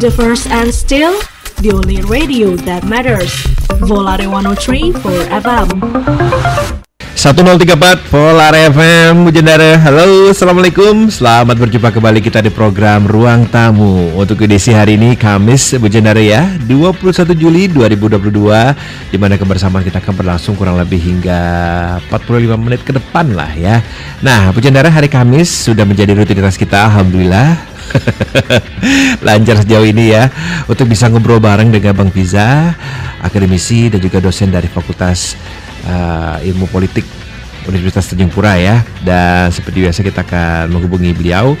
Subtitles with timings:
[0.00, 1.20] The first and still
[1.60, 3.28] the only radio that matters.
[3.84, 5.68] Volare 103 for FM.
[7.20, 9.76] 1034 Polar FM Bujendara.
[9.76, 11.12] Halo Assalamualaikum.
[11.12, 14.16] Selamat berjumpa kembali kita di program Ruang Tamu.
[14.16, 20.16] Untuk edisi hari ini Kamis Bujendara ya 21 Juli 2022 Di mana kebersamaan kita akan
[20.16, 21.40] berlangsung kurang lebih hingga
[22.08, 23.84] 45 menit ke depan lah ya.
[24.24, 27.69] Nah Bujendara hari Kamis sudah menjadi rutinitas kita Alhamdulillah
[29.26, 30.30] Lancar sejauh ini ya
[30.70, 32.74] Untuk bisa ngobrol bareng dengan Bang Fiza
[33.20, 35.36] Akademisi dan juga dosen dari Fakultas
[35.84, 37.04] uh, ilmu politik
[37.68, 41.52] Universitas Tanjung Pura ya dan seperti biasa kita akan menghubungi beliau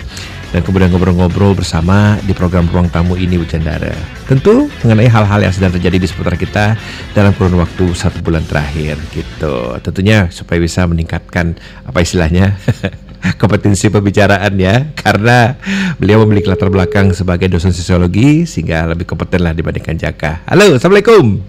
[0.50, 3.94] dan kemudian ngobrol-ngobrol bersama di program Ruang Tamu ini Bu Chandara.
[4.26, 6.74] Tentu mengenai hal-hal yang sedang terjadi di seputar kita
[7.14, 9.78] dalam kurun waktu satu bulan terakhir gitu.
[9.78, 11.54] Tentunya supaya bisa meningkatkan
[11.86, 12.58] apa istilahnya
[13.40, 15.56] kompetensi pembicaraan ya karena
[16.00, 20.44] beliau memiliki latar belakang sebagai dosen sosiologi sehingga lebih kompeten lah dibandingkan Jaka.
[20.48, 21.40] Halo, assalamualaikum.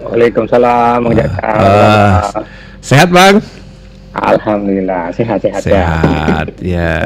[0.00, 1.50] Waalaikumsalam, Bang Jaka.
[1.60, 2.20] Uh,
[2.80, 3.38] sehat bang?
[4.10, 5.70] Alhamdulillah, sehat-sehat ya.
[5.70, 6.98] Sehat, ya.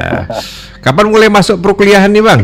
[0.81, 2.41] Kapan mulai masuk perkuliahan nih bang?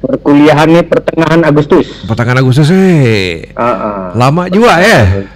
[0.00, 2.06] Perkuliahan nih pertengahan Agustus.
[2.06, 3.50] Pertengahan Agustus eh.
[3.52, 4.00] Uh -uh.
[4.14, 5.26] Lama juga ya?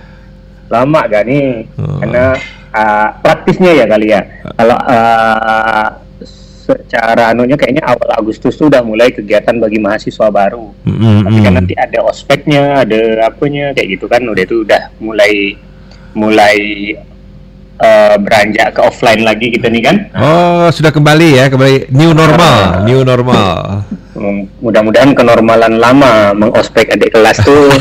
[0.71, 1.67] Lama gak nih?
[1.77, 1.99] Oh.
[1.99, 2.39] Karena
[2.75, 4.21] uh, praktisnya ya kali ya.
[4.57, 5.89] Kalau uh,
[6.71, 10.71] secara anunya kayaknya awal Agustus tuh udah mulai kegiatan bagi mahasiswa baru.
[10.87, 11.17] Mm-hmm.
[11.27, 15.59] Tapi kan nanti ada ospeknya, ada apanya kayak gitu kan udah itu udah mulai
[16.15, 16.59] mulai
[17.81, 19.97] uh, beranjak ke offline lagi kita nih kan.
[20.15, 23.83] Oh, sudah kembali ya, kembali new normal, new normal.
[24.61, 27.73] Mudah-mudahan kenormalan lama mengospek adik kelas tuh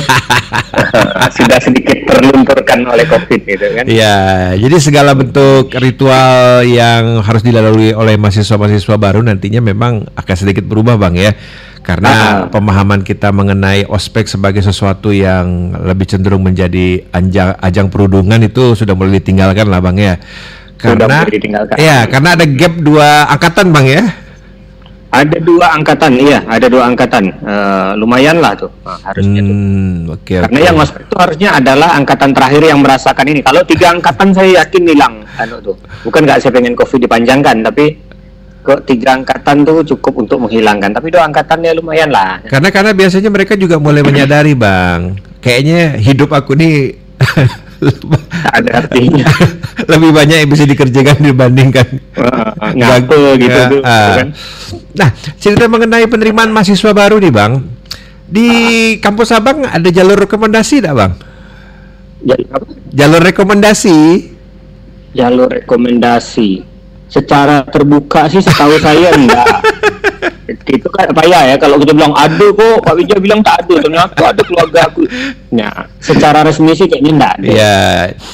[1.36, 3.84] sudah sedikit terlunturkan oleh COVID gitu kan.
[3.84, 10.64] Iya, jadi segala bentuk ritual yang harus dilalui oleh mahasiswa-mahasiswa baru nantinya memang akan sedikit
[10.64, 11.36] berubah Bang ya.
[11.80, 12.34] Karena Ah.
[12.52, 18.94] pemahaman kita mengenai ospek sebagai sesuatu yang lebih cenderung menjadi anjang, ajang perundungan itu sudah
[18.94, 20.20] mulai ditinggalkan lah Bang ya.
[20.80, 21.28] Karena.
[21.76, 24.04] Iya, karena ada gap dua angkatan Bang ya.
[25.10, 27.34] Ada dua angkatan, iya, ada dua angkatan.
[27.34, 29.56] Eh, lumayan lah tuh nah, harusnya tuh.
[29.58, 30.68] Hmm, oke Karena oke.
[30.70, 33.42] yang ospek itu harusnya adalah angkatan terakhir yang merasakan ini.
[33.42, 35.76] Kalau tiga angkatan saya yakin hilang, anu tuh.
[36.06, 37.98] Bukan nggak saya pengen covid dipanjangkan, tapi
[38.70, 40.94] kok tiga angkatan tuh cukup untuk menghilangkan.
[40.94, 42.38] Tapi dua angkatan ya lumayan lah.
[42.46, 46.94] Karena karena biasanya mereka juga mulai menyadari bang, kayaknya hidup aku nih
[48.58, 49.26] ada artinya.
[49.92, 54.28] lebih banyak yang bisa dikerjakan dibandingkan Wah, ngapa gitu tuh, kan?
[54.94, 55.10] Nah,
[55.40, 57.58] cerita mengenai penerimaan mahasiswa baru nih bang,
[58.30, 58.50] di
[59.02, 61.12] kampus abang ada jalur rekomendasi tidak bang?
[62.54, 62.66] Apa?
[62.94, 63.98] Jalur rekomendasi?
[65.14, 66.62] jalur rekomendasi
[67.10, 69.46] secara terbuka sih setahu saya enggak.
[70.70, 74.24] Itu kan payah ya kalau kita bilang ada kok Pak Wijaya bilang tak ada ternyata
[74.30, 75.06] ada keluarga aku.
[75.50, 77.46] Nah secara resmi sih kayaknya enggak ada.
[77.48, 77.82] Ya,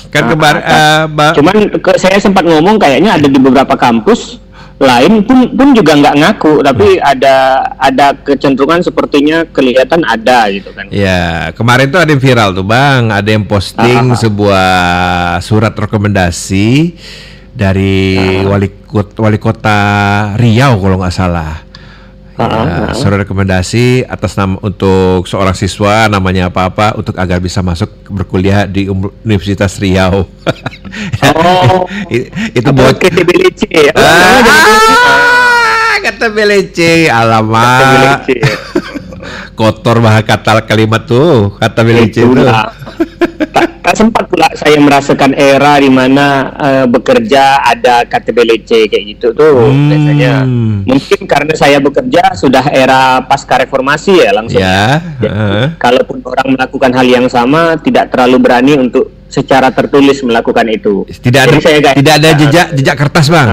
[0.10, 3.76] kan Ah, kemarin ah, eh, Ba- cuman ke, saya sempat ngomong kayaknya ada di beberapa
[3.76, 4.40] kampus
[4.76, 10.92] lain pun pun juga nggak ngaku tapi ada ada kecenderungan sepertinya kelihatan ada gitu kan.
[10.92, 14.20] Ya, kemarin tuh ada yang viral tuh bang, ada yang posting Ah.
[14.20, 14.68] sebuah
[15.40, 16.92] surat rekomendasi
[17.56, 18.52] dari Ah.
[18.52, 19.80] wali kota, wali kota
[20.36, 21.64] Riau kalau nggak salah.
[22.36, 27.88] Ah, Ya, surat rekomendasi atas nama untuk seorang siswa namanya apa-apa untuk agar bisa masuk
[28.06, 30.22] berkuliah di Um- Universitas Riau.
[31.26, 31.90] Oh.
[32.08, 33.92] I- itu buat KTBLC ya?
[33.96, 37.80] Ah, kata BLC, alamak.
[37.80, 38.56] KTBLC ya.
[39.56, 42.36] Kotor bah kata kalimat tuh, kata BLC itu.
[43.88, 46.26] Sempat pula saya merasakan era di mana
[46.58, 49.88] eh, bekerja ada KTBLC kayak gitu tuh Hmm.
[49.88, 50.34] biasanya.
[50.84, 54.58] Mungkin karena saya bekerja sudah era pasca reformasi ya langsung.
[54.58, 55.66] Ya, Jadi, heeh.
[55.78, 61.04] Kalaupun orang melakukan hal yang sama tidak terlalu berani untuk secara tertulis melakukan itu.
[61.22, 63.52] tidak ada saya tidak ada jejak jejak kertas bang.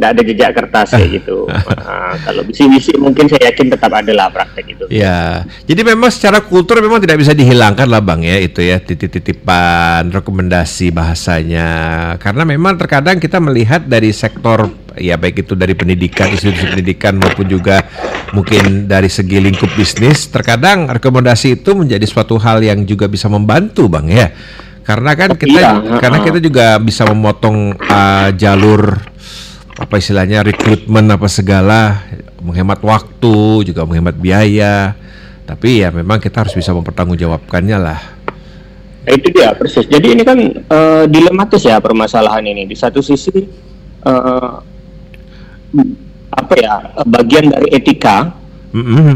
[0.00, 1.44] Tidak ada jejak kertas kayak gitu.
[1.44, 4.84] Nah, kalau bisi-bisi mungkin saya yakin tetap ada lah praktek itu.
[4.88, 10.08] Ya, jadi memang secara kultur memang tidak bisa dihilangkan lah bang ya itu ya titip-titipan
[10.08, 11.68] rekomendasi bahasanya
[12.16, 17.44] karena memang terkadang kita melihat dari sektor ya baik itu dari pendidikan institusi pendidikan maupun
[17.44, 17.84] juga
[18.32, 23.86] mungkin dari segi lingkup bisnis terkadang rekomendasi itu menjadi suatu hal yang juga bisa membantu
[23.86, 24.26] bang ya
[24.80, 25.70] karena kan kita Iya,
[26.02, 26.26] karena heeh.
[26.26, 28.98] kita juga bisa memotong uh, jalur
[29.80, 32.04] apa istilahnya rekrutmen apa segala
[32.44, 34.92] menghemat waktu juga menghemat biaya.
[35.48, 38.00] Tapi ya memang kita harus bisa mempertanggungjawabkannya lah.
[39.00, 39.88] Nah, itu dia persis.
[39.88, 42.68] Jadi ini kan eh, dilematis ya permasalahan ini.
[42.68, 43.34] Di satu sisi
[44.04, 44.52] eh,
[46.30, 48.38] apa ya bagian dari etika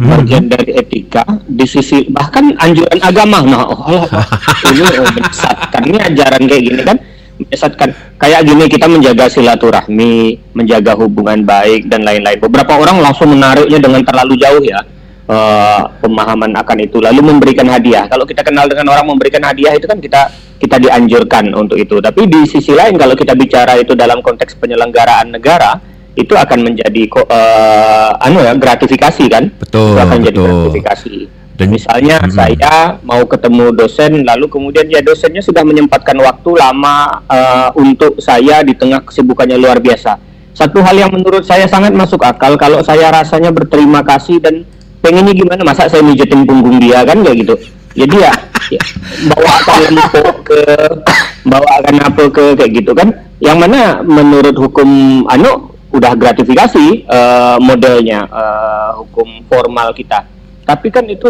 [0.03, 3.39] bagian dari etika di sisi bahkan anjuran agama.
[3.47, 4.27] Nah oh, alah,
[4.75, 6.99] ini oh, menyesatkan ini ajaran kayak gini kan
[7.39, 7.91] menyesatkan.
[8.19, 12.39] Kayak gini kita menjaga silaturahmi menjaga hubungan baik dan lain-lain.
[12.39, 14.81] Beberapa orang langsung menariknya dengan terlalu jauh ya
[15.29, 17.03] eh, pemahaman akan itu.
[17.03, 18.07] Lalu memberikan hadiah.
[18.07, 20.31] Kalau kita kenal dengan orang memberikan hadiah itu kan kita
[20.63, 21.99] kita dianjurkan untuk itu.
[21.99, 25.77] Tapi di sisi lain kalau kita bicara itu dalam konteks penyelenggaraan negara
[26.15, 29.51] itu akan menjadi eh, anu ya gratifikasi kan?
[29.59, 30.47] Betul, itu akan jadi betul.
[30.47, 32.35] gratifikasi Dan- misalnya Mm-mm.
[32.35, 38.67] saya mau ketemu dosen lalu kemudian ya dosennya sudah menyempatkan waktu lama eh, untuk saya
[38.67, 40.19] di tengah kesibukannya luar biasa.
[40.55, 44.67] Satu hal yang menurut saya sangat masuk akal kalau saya rasanya berterima kasih dan
[44.99, 47.55] pengennya gimana masa saya mijetin punggung dia kan kayak gitu?
[47.95, 48.35] Jadi ya,
[48.75, 48.83] ya
[49.31, 50.63] bawakan lempo ke
[51.47, 53.15] bawakan apa ke kayak gitu kan?
[53.39, 60.34] Yang mana menurut hukum anu udah gratifikasi eh, modelnya eh, hukum formal kita
[60.65, 61.29] tapi kan itu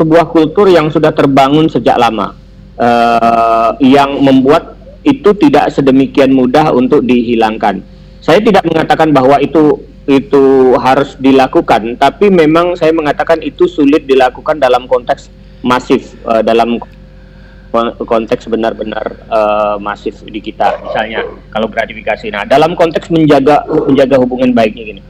[0.00, 2.32] sebuah kultur yang sudah terbangun sejak lama.
[2.72, 7.84] Eh, yang membuat itu tidak sedemikian mudah untuk dihilangkan.
[8.24, 9.76] Saya tidak mengatakan bahwa itu
[10.08, 15.30] itu harus dilakukan tapi memang saya mengatakan itu sulit dilakukan dalam konteks
[15.62, 16.80] masif eh, dalam
[17.70, 20.80] kon- konteks benar-benar eh, masif di kita.
[20.80, 22.32] Misalnya kalau gratifikasi.
[22.32, 25.02] Nah dalam konteks menjaga menjaga hubungan baiknya gini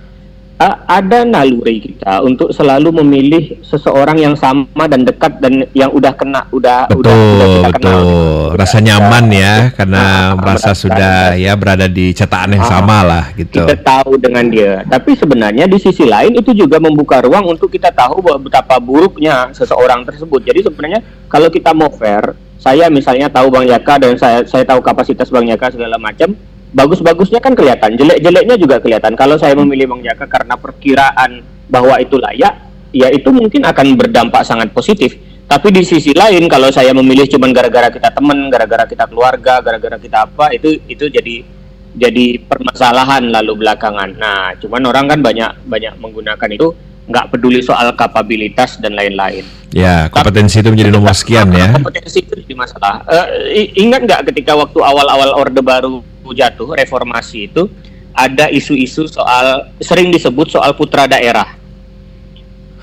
[0.85, 6.45] ada naluri kita untuk selalu memilih seseorang yang sama dan dekat dan yang udah kena
[6.51, 8.13] udah Betul, udah, udah kita kenal betul.
[8.13, 12.71] Udah- Rasa nyaman ya, karena Ah, merasa merasa- sudah ya berada di cetakan yang Ah,
[12.71, 13.65] sama lah gitu.
[13.65, 14.85] kita tahu dengan dia.
[14.85, 19.49] Tapi sebenarnya di sisi lain itu juga membuka ruang untuk kita tahu bahwa betapa buruknya
[19.51, 20.45] seseorang tersebut.
[20.45, 24.79] Jadi sebenarnya kalau kita mau fair, saya misalnya tahu Bang Yaka dan saya saya tahu
[24.79, 26.37] kapasitas Bang Yaka segala macam,
[26.73, 29.13] bagus-bagusnya kan kelihatan, jelek-jeleknya juga kelihatan.
[29.15, 32.55] Kalau saya memilih Bang Yaka karena perkiraan bahwa itu layak,
[32.93, 35.17] ya itu mungkin akan berdampak sangat positif.
[35.47, 40.01] Tapi di sisi lain kalau saya memilih cuman gara-gara kita teman, gara-gara kita keluarga, gara-gara
[40.01, 41.45] kita apa, itu itu jadi
[41.93, 44.17] jadi permasalahan lalu belakangan.
[44.17, 46.73] Nah, cuman orang kan banyak banyak menggunakan itu
[47.07, 49.43] nggak peduli soal kapabilitas dan lain-lain.
[49.73, 51.73] Ya, kompetensi itu menjadi nomor sekian ya.
[51.75, 53.03] Kompetensi itu jadi masalah.
[53.51, 57.67] I- ingat nggak ketika waktu awal-awal Orde Baru jatuh, reformasi itu
[58.13, 61.59] ada isu-isu soal sering disebut soal putra daerah.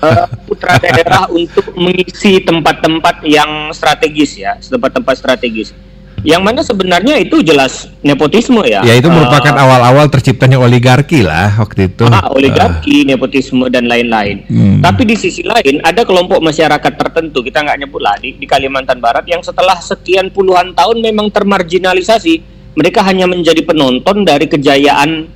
[0.00, 5.76] Eh, putra daerah untuk mengisi tempat-tempat yang strategis ya, tempat-tempat strategis.
[6.24, 8.80] Yang mana sebenarnya itu jelas nepotisme ya.
[8.84, 12.06] Ya itu merupakan Eh, awal-awal terciptanya oligarki lah waktu itu.
[12.06, 14.46] Ah, oligarki, nepotisme dan lain-lain.
[14.46, 14.78] Hmm.
[14.80, 19.02] Tapi di sisi lain ada kelompok masyarakat tertentu kita nggak nyebut lah di, di Kalimantan
[19.02, 22.62] Barat yang setelah sekian puluhan tahun memang termarginalisasi.
[22.78, 25.26] Mereka hanya menjadi penonton dari kejayaan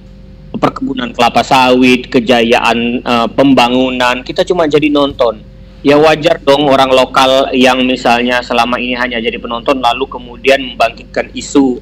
[0.54, 4.22] perkebunan kelapa sawit, kejayaan eh, pembangunan.
[4.22, 5.53] Kita cuma jadi nonton.
[5.84, 11.28] Ya wajar dong orang lokal yang misalnya selama ini hanya jadi penonton lalu kemudian membangkitkan
[11.36, 11.76] isu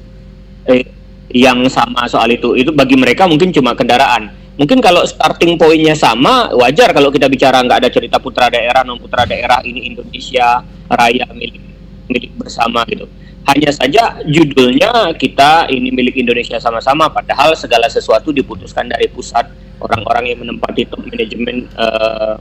[0.67, 0.83] eh,
[1.31, 2.51] yang sama soal itu.
[2.59, 4.27] Itu bagi mereka mungkin cuma kendaraan.
[4.59, 8.99] Mungkin kalau starting pointnya sama wajar kalau kita bicara nggak ada cerita putra daerah non
[8.99, 10.59] putra daerah ini Indonesia
[10.91, 11.63] raya milik
[12.11, 13.07] milik bersama gitu.
[13.47, 19.47] Hanya saja judulnya kita ini milik Indonesia sama-sama padahal segala sesuatu diputuskan dari pusat.
[19.79, 22.35] Orang-orang yang menempati top manajemen eh,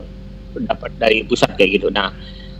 [0.61, 1.89] dapat dari pusat kayak gitu.
[1.89, 2.13] Nah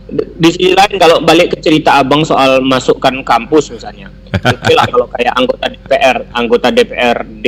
[0.03, 4.11] di di sisi lain kalau balik ke cerita abang soal masukkan kampus misalnya
[4.51, 7.47] oke lah kalau kayak anggota DPR anggota DPRD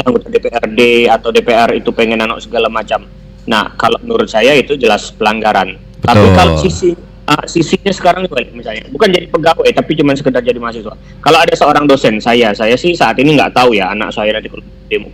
[0.00, 0.80] anggota DPRD
[1.12, 3.04] atau DPR itu pengen anak segala macam.
[3.44, 5.76] Nah kalau menurut saya itu jelas pelanggaran.
[6.00, 6.96] Tapi kalau sisi
[7.28, 10.96] ah, sisinya sekarang balik misalnya bukan jadi pegawai tapi cuma sekedar jadi mahasiswa.
[11.20, 14.48] Kalau ada seorang dosen saya saya sih saat ini nggak tahu ya anak saya nanti
[14.48, 15.12] kalau demo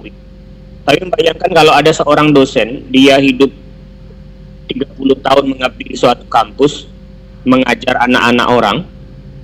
[0.86, 3.50] tapi bayangkan kalau ada seorang dosen dia hidup
[4.66, 6.86] 30 tahun mengabdi di suatu kampus
[7.46, 8.78] mengajar anak-anak orang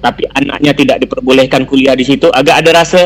[0.02, 3.02] tapi anaknya tidak diperbolehkan kuliah di situ agak ada rasa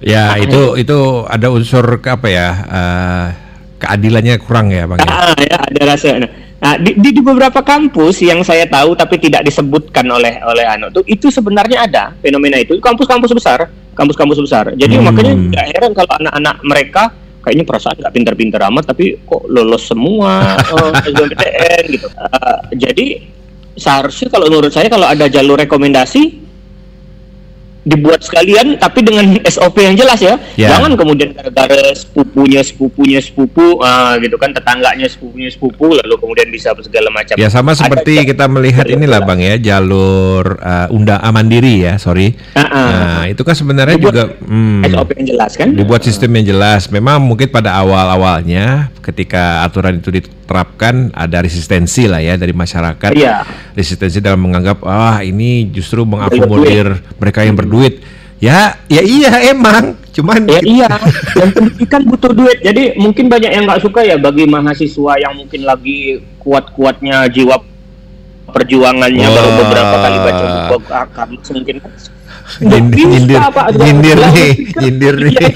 [0.00, 0.96] Ya itu itu
[1.28, 3.26] ada unsur apa ya eh,
[3.76, 4.96] keadilannya kurang ya bang.
[5.00, 5.08] ya?
[5.12, 6.08] ah, ya ada rasa
[6.60, 10.92] nah di, di, di beberapa kampus yang saya tahu tapi tidak disebutkan oleh oleh anak
[10.92, 15.08] tuh itu sebenarnya ada fenomena itu kampus-kampus besar kampus-kampus besar jadi Hmm.
[15.08, 17.02] makanya nggak heran kalau anak-anak mereka
[17.40, 20.54] kayaknya perasaan nggak pinter-pinter amat tapi kok lolos semua?
[20.70, 22.06] Oh, SBMPTN gitu.
[22.14, 23.26] Ah, jadi
[23.74, 26.49] seharusnya kalau menurut saya kalau ada jalur rekomendasi
[27.80, 30.36] dibuat sekalian tapi dengan SOP yang jelas ya.
[30.54, 30.76] Ya.
[30.76, 36.76] Jangan kemudian gara-gara sepupunya sepupunya sepupu ah, gitu kan tetangganya sepupunya sepupu lalu kemudian bisa
[36.84, 37.40] segala macam.
[37.40, 41.96] Ya sama Ada- seperti kita melihat inilah bang ya jalur uh, unda ah, mandiri ya
[41.96, 42.36] sorry.
[42.52, 42.88] Ah, ah.
[42.90, 45.68] Nah itu kan sebenarnya Dibuat juga hmm, SOP yang jelas kan?
[45.72, 46.92] dibuat sistem yang jelas.
[46.92, 53.10] Memang mungkin pada awal-awalnya ketika aturan itu diterapkan ada resistensi lah ya dari masyarakat.
[53.16, 53.42] Iya.
[53.72, 58.02] Resistensi dalam menganggap ah ini justru mengakomodir mereka yang berduit.
[58.42, 59.94] Ya ya iya emang.
[60.10, 60.90] Cuman Ya iya,
[61.38, 62.58] dan pendidikan butuh duit.
[62.66, 67.62] Jadi mungkin banyak yang nggak suka ya bagi mahasiswa yang mungkin lagi kuat-kuatnya jiwa
[68.50, 69.34] perjuangannya Wah.
[69.38, 70.76] baru beberapa kali baca buku
[71.14, 71.92] kamus mungkin kan
[72.58, 75.48] nyindir nyindir Pak, nyindir nih nyindir nih Iya.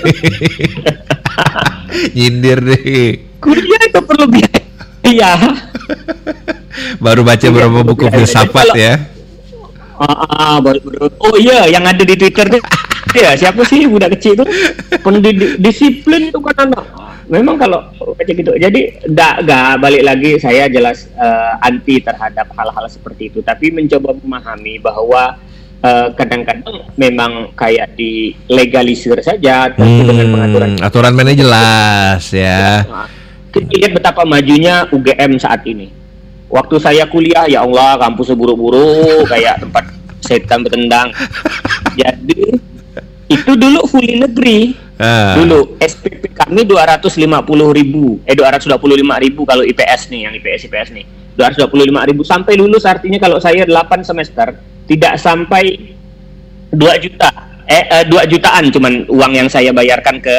[2.17, 3.07] nyindir nih
[3.43, 4.63] kuliah itu perlu biaya.
[5.05, 5.33] Iya.
[7.03, 8.15] baru baca beberapa buku iya.
[8.15, 8.93] filsafat ya
[9.99, 11.07] Ah, ah, baru, baru.
[11.23, 12.63] Oh iya, yang ada di Twitter tuh.
[13.23, 14.45] ya, siapa sih budak kecil itu?
[15.01, 16.85] Pendidik disiplin itu kan anak.
[17.31, 18.53] Memang kalau baca gitu.
[18.59, 24.13] Jadi enggak enggak balik lagi saya jelas eh, anti terhadap hal-hal seperti itu, tapi mencoba
[24.19, 25.39] memahami bahwa
[25.81, 30.71] eh, kadang-kadang memang kayak dilegalisir saja tentu dengan pengaturan.
[30.77, 33.09] Hmm, aturan mainnya jelas ya Nah,
[33.55, 36.04] kita lihat betapa majunya UGM saat ini.
[36.55, 39.91] Waktu saya kuliah, ya Allah, kampus buruk-buruk, kayak tempat
[40.23, 41.11] setan bertendang.
[41.99, 42.55] Jadi,
[43.27, 44.79] itu dulu fully negeri.
[44.95, 45.35] Ah.
[45.35, 47.19] Dulu, SPP kami 250
[47.75, 48.79] ribu, eh 225
[49.27, 51.05] ribu kalau IPS nih, yang IPS IPS nih.
[51.35, 54.55] 225 ribu sampai lulus artinya kalau saya 8 semester
[54.87, 55.91] tidak sampai
[56.71, 57.31] 2 juta.
[57.67, 60.37] Eh, eh 2 jutaan cuman uang yang saya bayarkan ke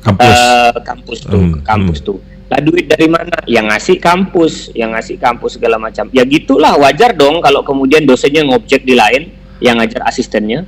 [0.00, 2.18] kampus eh, kampus tuh, Hmm, kampus tuh.
[2.50, 3.38] Lah duit dari mana?
[3.46, 6.10] Yang ngasih kampus, yang ngasih kampus segala macam.
[6.10, 9.30] Ya gitulah wajar dong kalau kemudian dosennya ngobjek di lain,
[9.62, 10.66] yang ngajar asistennya.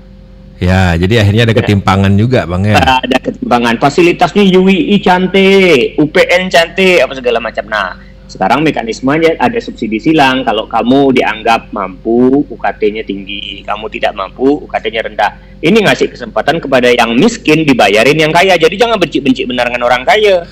[0.63, 3.83] ya jadi akhirnya ada ketimpangan juga bang ya Ada ketimpangan.
[3.83, 7.67] Fasilitasnya UII cantik, UPN cantik, apa segala macam.
[7.67, 7.99] Nah,
[8.31, 10.47] sekarang mekanismenya ada subsidi silang.
[10.47, 13.67] Kalau kamu dianggap mampu, UKT-nya tinggi.
[13.67, 15.37] Kamu tidak mampu, UKT-nya rendah.
[15.59, 18.55] Ini ngasih kesempatan kepada yang miskin dibayarin yang kaya.
[18.55, 20.49] Jadi jangan benci-benci benar dengan orang kaya.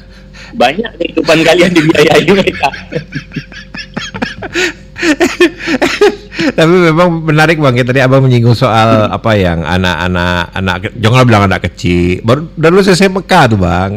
[0.53, 2.69] Banyak kehidupan kalian dibiayai mereka.
[6.51, 9.13] tapi memang menarik bang ya tadi abang menyinggung soal Hmm.
[9.13, 13.91] apa yang anak-anak anak jangan bilang anak kecil baru udah lulus SMK tuh bang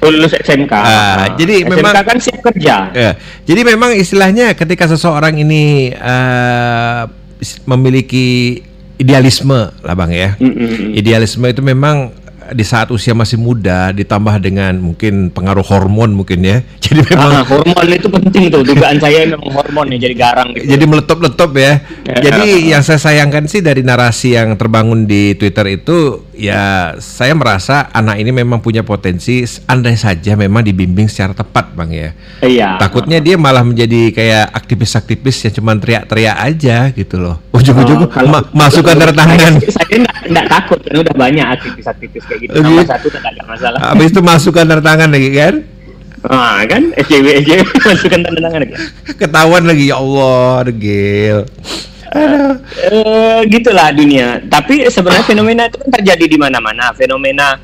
[0.00, 0.72] Lulus SMK.
[0.72, 2.88] Ah, jadi SMK memang- kan siap kerja.
[2.90, 3.10] Ya,
[3.44, 7.00] jadi memang istilahnya ketika seseorang ini eh,
[7.36, 8.58] is- memiliki
[8.96, 10.28] idealisme lah bang ya.
[10.36, 10.92] Mm-mm.
[10.94, 12.16] Idealisme itu memang
[12.50, 16.58] di saat usia masih muda ditambah dengan mungkin pengaruh hormon mungkin ya.
[16.84, 18.62] Jadi memang Ah, hormon itu penting tuh.
[18.62, 20.66] Dugaan saya memang hormon ya jadi garang gitu.
[20.68, 21.72] jadi meletup-letup ya.
[22.02, 22.14] Ya.
[22.20, 27.86] Jadi yang saya sayangkan sih dari narasi yang terbangun di Twitter itu ya saya merasa
[27.90, 32.10] anak ini memang punya potensi andai saja memang dibimbing secara tepat bang ya.
[32.40, 32.68] Iya.
[32.76, 37.38] Takutnya dia malah menjadi kayak aktivis-aktivis yang cuma teriak-teriak aja gitu loh.
[37.52, 39.60] Ujung-ujung Oh, ma- masukkan tanda tangan.
[39.60, 42.60] Saya, saya enggak, enggak takut kan udah banyak aktivis-aktivis kayak gitu.
[42.60, 43.78] Nomor satu tak ada masalah.
[43.80, 45.54] Habis itu masukkan tanda tangan lagi kan?
[46.28, 48.74] Ah kan SJW SJW masukkan tanda tangan lagi.
[49.16, 51.38] Ketahuan lagi ya Allah, degil.
[52.10, 54.42] Eh gitulah dunia.
[54.44, 56.92] Tapi sebenarnya fenomena itu kan terjadi di mana-mana.
[56.92, 57.56] Fenomena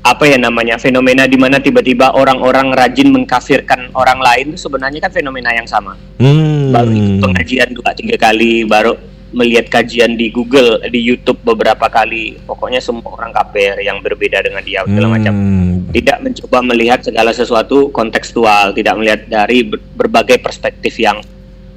[0.00, 0.80] apa ya namanya?
[0.80, 5.94] Fenomena di mana tiba-tiba orang-orang rajin mengkafirkan orang lain itu sebenarnya kan fenomena yang sama.
[6.20, 6.68] Hmm.
[6.70, 8.94] baru ikut pengajian dua tiga kali baru
[9.30, 14.62] melihat kajian di Google di YouTube beberapa kali pokoknya semua orang kafir yang berbeda dengan
[14.62, 15.86] dia segala macam Hmm.
[15.94, 21.22] tidak mencoba melihat segala sesuatu kontekstual tidak melihat dari ber- berbagai perspektif yang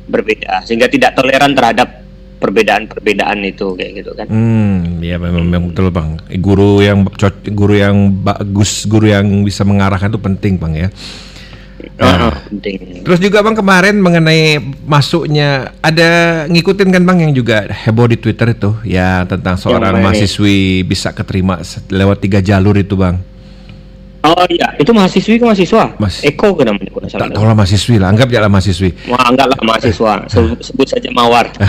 [0.04, 2.04] berbeda sehingga tidak toleran terhadap
[2.44, 6.20] perbedaan-perbedaan itu kayak gitu kan Hmm, ya memang, memang betul bang.
[6.44, 7.08] Guru yang
[7.50, 10.90] guru yang bagus, guru yang bisa mengarahkan itu penting bang ya.
[11.96, 16.10] Ah, ah, penting Terus juga bang kemarin mengenai masuknya ada
[16.48, 20.02] ngikutin kan bang yang juga heboh di Twitter itu ya tentang seorang nih?
[20.02, 23.22] mahasiswi bisa keterima lewat tiga jalur itu bang.
[24.24, 27.44] oh iya itu mahasiswi ke mahasiswa Mas- Eko ke namanya kalau nggak salah Tak tahu
[27.44, 28.90] lah mahasiswi lah, anggap jalan mahasiswi.
[29.06, 31.46] Wah, enggak lah mahasiswa sebut, sebut saja mawar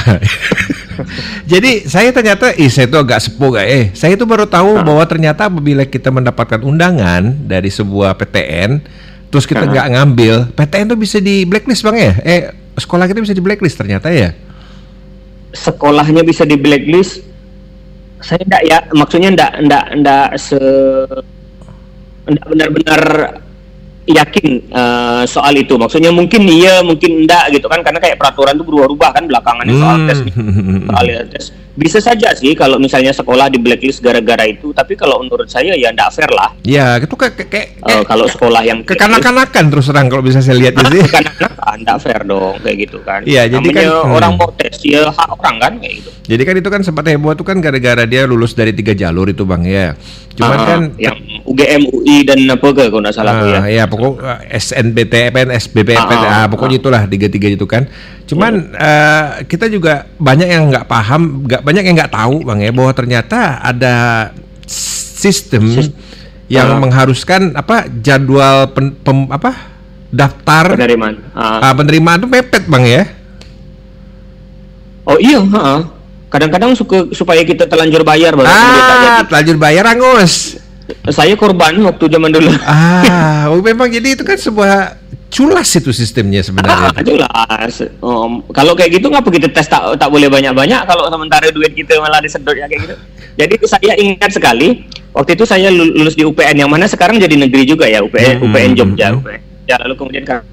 [1.45, 3.85] Jadi saya ternyata, ih saya itu agak sepuh gak eh.
[3.93, 4.83] Saya itu baru tahu Ah.
[4.83, 8.79] bahwa ternyata apabila kita mendapatkan undangan dari sebuah PTN,
[9.35, 12.13] terus kita nggak ngambil, PTN tuh bisa di blacklist bang ya?
[12.23, 12.41] Eh
[12.79, 14.31] sekolah kita bisa di blacklist ternyata ya?
[15.55, 17.23] sekolahnya bisa di blacklist
[18.19, 20.59] saya enggak ya maksudnya enggak enggak enggak se
[22.27, 23.03] enggak benar-benar
[24.05, 25.75] yakin uh, soal itu.
[25.75, 29.81] Maksudnya mungkin iya, mungkin enggak gitu kan karena kayak peraturan itu berubah-ubah kan belakangan ini
[29.81, 30.87] soal tes Hmm.
[30.89, 31.45] soal tes.
[31.75, 35.91] Bisa saja sih kalau misalnya sekolah di blacklist gara-gara itu, tapi kalau menurut saya ya
[35.91, 36.55] enggak fair lah.
[36.63, 40.79] Ya, itu kayak kayak, Uh, kalau sekolah yang kekanak-kanakan terus terang kalau bisa saya lihat
[40.79, 41.03] sih.
[41.15, 41.25] kan
[41.75, 43.27] enggak fair dong kayak gitu kan.
[43.27, 44.17] Iya, jadi Namanya kan, hmm.
[44.23, 46.11] orang mau tes ya hak orang kan kayak gitu.
[46.25, 49.43] Jadi kan itu kan sempat heboh itu kan gara-gara dia lulus dari tiga jalur itu
[49.43, 49.89] bang ya.
[50.35, 53.61] Cuman Ah, kan yang UGM, UI dan apa ke kalau nggak salah tuh ya.
[53.67, 56.81] Ya pokok eh, SNBTPN, SBPPN, Ah, ah, ah, pokoknya ah.
[56.81, 57.85] itulah tiga-tiga itu kan.
[58.25, 62.73] Cuman eh, kita juga banyak yang nggak paham, nggak banyak yang nggak tahu bang ya
[62.73, 63.95] bahwa ternyata ada
[64.65, 65.69] sistem
[66.47, 66.81] yang Ah.
[66.81, 69.53] mengharuskan apa jadwal pen- pem- apa
[70.09, 71.29] daftar Penerimaan.
[71.33, 71.61] Ah.
[71.61, 73.03] ah, penerimaan itu mepet bang ya.
[75.05, 75.81] Oh iya, heeh.
[76.33, 80.59] kadang-kadang suka supaya kita terlanjur bayar baru tak Ah, telanjur bayar angus.
[81.07, 82.51] Saya korban waktu zaman dulu.
[82.61, 86.93] Ah, oh, memang jadi itu kan sebuah culas itu sistemnya sebenarnya.
[86.93, 87.75] Ah, jelas.
[87.99, 91.97] Om, kalau kayak gitu ngapa kita tes tak tak boleh banyak-banyak kalau sementara duit kita
[91.99, 92.95] malah disedot ya kayak gitu.
[93.35, 97.35] Jadi saya ingat sekali waktu itu saya lul- lulus di UPN yang mana sekarang jadi
[97.35, 99.09] negeri juga ya UPN Hmm, UPN hmm, Jogja.
[99.09, 99.19] hmm.
[99.21, 99.41] UPN.
[99.65, 100.47] Ya lalu kemudian kar-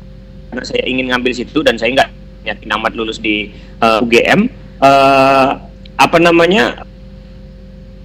[0.47, 2.09] karena saya ingin ngambil situ dan saya nggak
[2.43, 4.39] yakin amat lulus di eh, UGM
[4.79, 5.49] eh,
[5.93, 6.87] apa namanya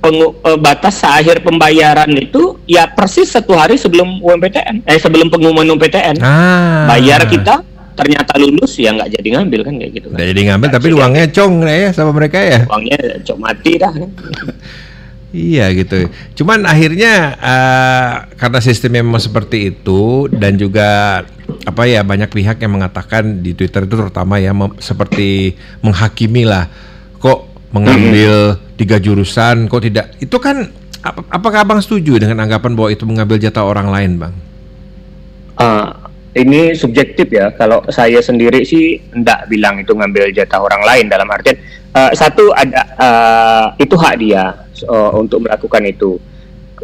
[0.06, 5.66] pengu- eh, batas akhir pembayaran itu ya persis satu hari sebelum UMPTN eh sebelum pengumuman
[5.66, 6.86] UMPTN Ah.
[6.86, 10.14] bayar kita ternyata lulus ya nggak jadi ngambil kan kayak gitu kan.
[10.14, 12.60] Nggak jadi ngambil tapi uangnya cong ya sama mereka ya.
[12.64, 14.10] uangnya cok mati dah kan.
[15.32, 16.08] Iya gitu.
[16.34, 21.20] Cuman akhirnya eh, karena sistemnya memang seperti itu dan juga
[21.62, 26.70] apa ya banyak pihak yang mengatakan di Twitter itu terutama ya mem- seperti menghakimi lah
[27.18, 30.14] kok mengambil tiga jurusan kok tidak?
[30.23, 30.70] Itu kan
[31.02, 34.35] ap- apakah abang setuju dengan anggapan bahwa itu mengambil jatah orang lain bang?
[35.56, 36.06] Ah,
[36.37, 37.50] ini subjektif ya.
[37.56, 41.56] Kalau saya sendiri sih enggak bilang itu ngambil jatah orang lain dalam artian
[41.96, 44.52] eh, satu ada eh, itu hak dia
[44.85, 46.20] eh, untuk melakukan itu.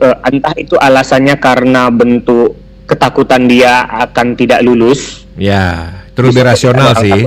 [0.01, 2.57] Eh, entah itu alasannya karena bentuk
[2.89, 5.29] ketakutan dia akan tidak lulus.
[5.37, 7.21] Ya itu lebih rasional sih.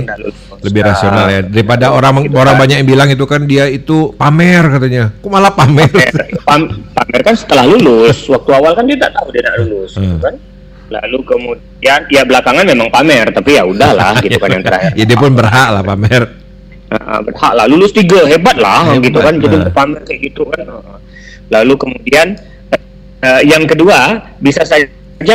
[0.56, 2.60] Lebih Ah, rasional ya daripada orang gitu orang kan.
[2.62, 5.04] banyak yang bilang itu kan dia itu pamer katanya.
[5.12, 5.90] Kok malah pamer?
[6.42, 10.06] Pam- pamer kan setelah lulus waktu awal kan dia tak tahu dia tak lulus gitu
[10.06, 10.22] Hmm.
[10.22, 10.34] kan
[10.86, 15.18] lalu kemudian ya belakangan memang pamer tapi ya udahlah gitu kan yang terakhir ya dia
[15.18, 16.22] pun berhak lah pamer.
[16.86, 19.74] Uh, berhak lah lulus tiga hebat lah Hebat, gitu kan jadi nah.
[19.74, 20.62] pamer kayak gitu kan
[21.48, 22.38] lalu kemudian
[23.18, 23.98] uh, yang kedua
[24.38, 24.86] bisa saja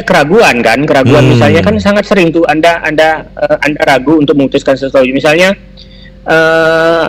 [0.06, 1.26] keraguan kan keraguan.
[1.26, 1.32] Hmm.
[1.38, 5.06] misalnya kan sangat sering tuh anda anda uh, anda ragu untuk memutuskan sesuatu.
[5.10, 5.58] Misalnya
[6.30, 7.08] uh,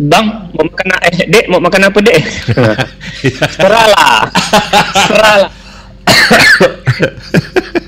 [0.00, 2.18] bang mau makan eh dek mau makan apa dek?
[3.60, 4.18] Serahlah
[5.06, 5.52] serahlah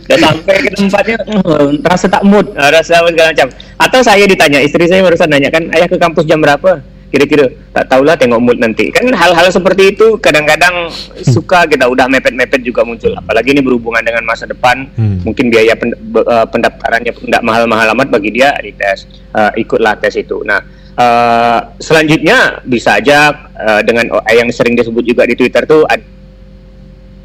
[0.06, 2.46] dan sampai ke tempatnya "Hmm, rasa tak mood.
[2.54, 3.48] Rasa segala macam.
[3.80, 6.78] Atau saya ditanya istri saya barusan nanya kan ayah ke kampus jam berapa
[7.12, 7.44] kira-kira
[7.76, 8.88] tak tahulah tengok mood nanti.
[8.88, 10.88] Kan hal-hal seperti itu kadang-kadang
[11.20, 13.12] suka kita udah mepet-mepet juga muncul.
[13.12, 14.88] Apalagi ini berhubungan dengan masa depan.
[14.96, 15.20] Hmm.
[15.22, 20.12] mungkin biaya pen- be- eh, pendaftarannya tidak mahal-mahal amat bagi dia dites Eh, ikutlah tes
[20.16, 20.40] itu.
[20.44, 20.60] Nah
[20.96, 26.04] eh, selanjutnya bisa aja eh, dengan yang sering disebut juga di Twitter tuh ada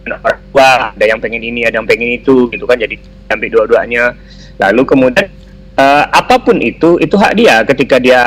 [0.07, 2.79] orang tua ada yang pengen ini ada yang pengen itu gitu kan.
[2.79, 4.15] Jadi ambil dua-duanya.
[4.57, 5.27] Lalu kemudian
[5.77, 8.21] eh, apa pun itu itu hak dia ketika dia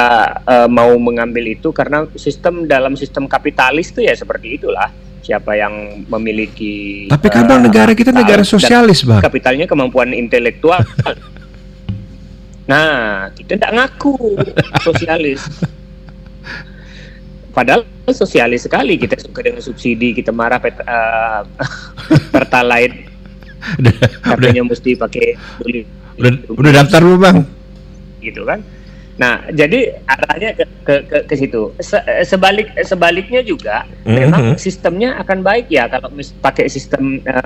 [0.47, 4.89] eh, mau mengambil itu karena sistem dalam sistem kapitalis itu ya seperti itulah.
[5.21, 9.21] Siapa yang memiliki Tapi kan bang eh, negara kita negara sosialis bang.
[9.21, 10.81] kapitalnya kemampuan intelektual.
[12.71, 14.39] Nah kita tidak ngaku
[14.79, 15.43] sosialis.
[17.51, 17.83] Padahal
[18.15, 21.43] sosialis sekali kita suka dengan subsidi kita marah pet, eh,
[22.35, 23.11] pertalite.
[24.23, 25.35] Katanya mesti pakai
[26.21, 27.39] udah, udah daftar belum bang?
[28.21, 28.61] gitu kan
[29.17, 34.17] nah jadi arahnya ke ke ke, ke situ Se- sebalik sebaliknya juga Mhm.
[34.17, 37.37] memang sistemnya akan baik ya kalau mis- pakai sistem eh,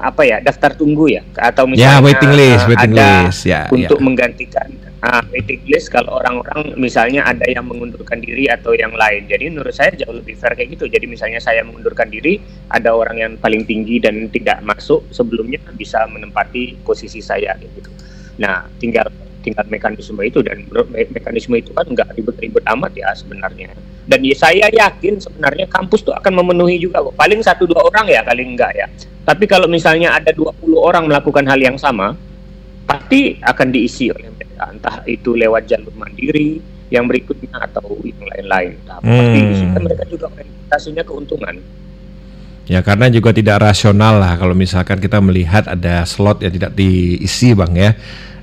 [0.00, 3.60] apa ya daftar tunggu ya atau Ya misalnya waiting list, eh, waiting ada list ya.
[3.68, 4.04] untuk ya.
[4.04, 4.68] menggantikan
[5.04, 9.26] uh, waiting list kalau orang-orang misalnya ada yang mengundurkan diri atau yang lain.
[9.26, 10.88] Jadi menurut saya jauh lebih fair kayak gitu.
[10.88, 12.40] Jadi misalnya saya mengundurkan diri,
[12.72, 17.90] ada orang yang paling tinggi dan tidak masuk sebelumnya bisa menempati posisi saya gitu.
[18.40, 19.08] Nah, tinggal
[19.40, 20.68] tinggal mekanisme itu dan
[21.16, 23.72] mekanisme itu kan nggak ribet-ribet amat ya sebenarnya.
[24.04, 27.16] Dan ya saya yakin sebenarnya kampus tuh akan memenuhi juga kok.
[27.16, 28.86] Paling satu dua orang ya kali enggak ya.
[29.20, 32.18] Tapi kalau misalnya ada 20 orang melakukan hal yang sama,
[32.90, 36.58] pasti akan diisi oleh mereka entah itu lewat jalur mandiri
[36.90, 39.72] yang berikutnya atau yang lain-lain nah, pasti Hmm.
[39.78, 41.54] kan mereka juga orientasinya keuntungan
[42.70, 47.50] Ya karena juga tidak rasional lah kalau misalkan kita melihat ada slot yang tidak diisi
[47.50, 47.90] bang ya.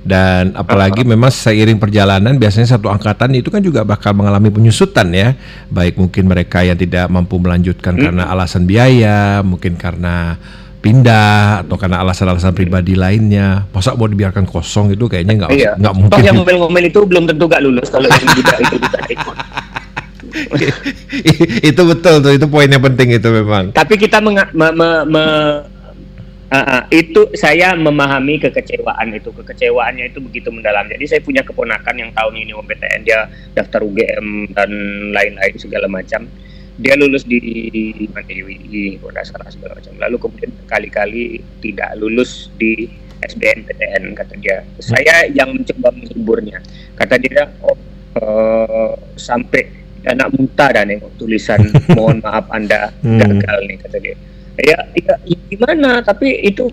[0.04, 5.32] Dan apalagi memang seiring perjalanan biasanya satu angkatan itu kan juga bakal mengalami penyusutan ya.
[5.72, 10.36] Baik mungkin mereka yang tidak mampu melanjutkan karena alasan biaya, mungkin karena
[10.78, 13.66] pindah atau karena alasan-alasan pribadi lainnya.
[13.70, 15.72] Masa mau dibiarkan kosong itu kayaknya nggak Iya.
[15.74, 16.22] nggak Toh mungkin.
[16.22, 19.36] yang ngomel-ngomel itu belum tentu gak lulus kalau yang tidak itu tidak ikut.
[21.72, 23.74] itu betul tuh, itu poin yang penting itu memang.
[23.74, 25.62] Tapi kita me- me- me-
[26.48, 29.34] ah, ah, itu saya memahami kekecewaan itu.
[29.34, 30.86] Kekecewaannya itu begitu mendalam.
[30.86, 34.70] Jadi saya punya keponakan yang tahun ini UMPTN dia daftar UGM dan
[35.10, 36.24] lain-lain segala macam.
[36.78, 37.38] Dia lulus di
[38.14, 39.92] mana di UI kalau salah segala macam.
[39.98, 42.86] Lalu kemudian kali-kali tidak lulus di
[43.18, 44.62] SBMPTN kata dia.
[44.78, 46.62] Saya yang mencoba menghiburnya.
[46.94, 47.74] Kata dia, oh
[48.14, 49.62] eh, sampai
[50.06, 51.58] anak muntah dah nengok tulisan
[51.98, 53.18] mohon maaf anda Hmm.
[53.18, 54.16] gagal nih kata dia.
[54.58, 56.02] Ya, ya, ya gimana?
[56.02, 56.70] Tapi itu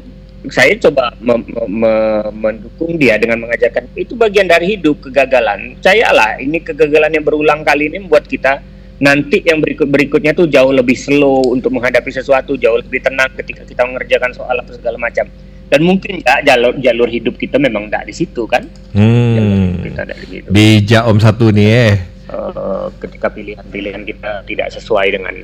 [0.49, 5.73] saya coba mem- mem- mendukung dia dengan mengajarkan itu bagian dari hidup kegagalan.
[5.81, 8.61] Percayalah, ini kegagalan yang berulang kali ini membuat kita
[8.99, 13.67] nanti yang berikut berikutnya tuh jauh lebih slow untuk menghadapi sesuatu, jauh lebih tenang ketika
[13.67, 15.27] kita mengerjakan soal apa segala macam.
[15.65, 18.63] Dan mungkin ya jalur jalur hidup kita memang tidak di situ kan?
[18.93, 19.81] Hmm.
[19.81, 20.47] kita di situ.
[20.53, 21.95] Bijak Om satu nih eh.
[22.25, 25.35] Eh, ketika pilihan-pilihan kita tidak sesuai dengan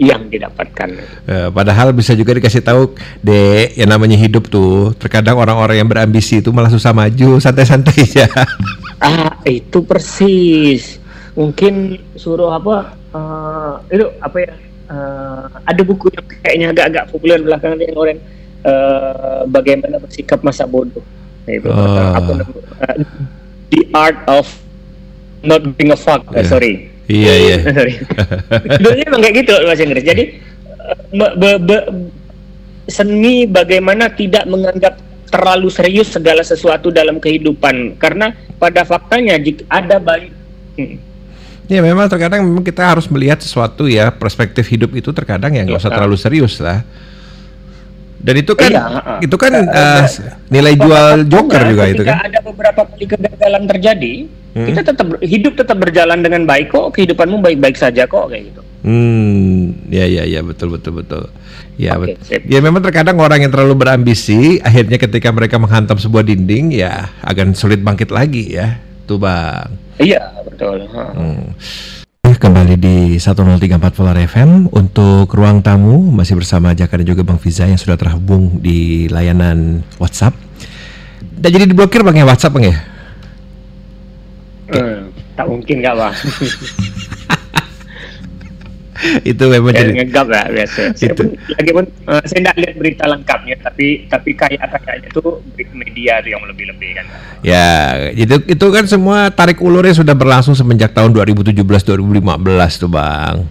[0.00, 0.88] yang didapatkan.
[1.28, 6.40] Eh, padahal bisa juga dikasih tahu, dek, yang namanya hidup tuh, terkadang orang-orang yang berambisi
[6.40, 8.26] itu malah susah maju, santai-santai aja.
[9.02, 11.01] Ah, itu persis.
[11.32, 11.74] Mungkin
[12.14, 12.92] suruh apa?
[13.08, 14.52] eh, itu apa ya?
[14.84, 18.18] eh, ada buku yang kayaknya agak-agak populer belakangan yang orang
[18.62, 21.02] eh, bagaimana bersikap masa bodoh.
[21.42, 22.14] Nah, itu Ah.
[22.14, 22.62] apa namanya?
[22.86, 22.96] Eh,
[23.68, 24.46] The Art of
[25.40, 26.28] Not Being a Fuck.
[26.30, 26.44] Eh, Iya.
[26.46, 26.72] sorry.
[27.02, 27.56] Iya, iya.
[27.76, 27.94] Sorry.
[28.70, 30.06] Judulnya emang kayak gitu bahasa Inggris.
[30.06, 30.24] Jadi
[31.10, 31.88] me- be- be-
[32.84, 39.96] seni bagaimana tidak menganggap terlalu serius segala sesuatu dalam kehidupan karena pada faktanya jika ada
[39.96, 40.30] baik
[40.72, 40.96] Hmm.
[41.72, 45.80] Ya memang terkadang memang kita harus melihat sesuatu ya perspektif hidup itu terkadang ya nggak
[45.80, 45.96] usah Iya.
[45.96, 46.84] terlalu serius lah.
[48.22, 48.84] Dan itu kan Iya,
[49.18, 50.04] itu kan eh, eh,
[50.46, 52.22] nilai jual joker juga itu kan.
[52.22, 54.14] ada beberapa kali kegagalan terjadi
[54.52, 54.68] Hmm.
[54.68, 59.88] kita tetap hidup tetap berjalan dengan baik kok kehidupanmu baik-baik saja kok kayak gitu Hmm,
[59.88, 61.24] ya ya ya betul betul betul.
[61.78, 62.26] Ya Oke, betul.
[62.26, 62.40] sip.
[62.44, 67.54] Ya memang terkadang orang yang terlalu berambisi akhirnya ketika mereka menghantam sebuah dinding ya akan
[67.54, 68.76] sulit bangkit lagi ya.
[69.02, 69.78] Tuh Bang.
[69.98, 70.88] Iya betul.
[70.92, 71.52] Hmm.
[72.42, 77.70] Kembali di 103.4 Polar FM untuk ruang tamu masih bersama Jaka dan juga Bang Fiza
[77.70, 80.34] yang sudah terhubung di layanan WhatsApp.
[81.22, 82.74] Dan jadi diblokir Bang ya WhatsApp Bang ya?
[84.74, 86.14] Hmm, tak mungkin nggak bang
[89.34, 91.22] Itu memang jadi ngegap lah biasa saya Itu.
[91.22, 95.10] pun lagi pun eh, saya tidak lihat berita lengkapnya tapi tapi kayak kayaknya
[95.52, 97.06] berita media yang lebih lebih kan
[97.42, 102.22] Ya, itu itu kan semua tarik ulurnya sudah berlangsung semenjak tahun 2017 2015
[102.78, 103.50] tuh, Bang.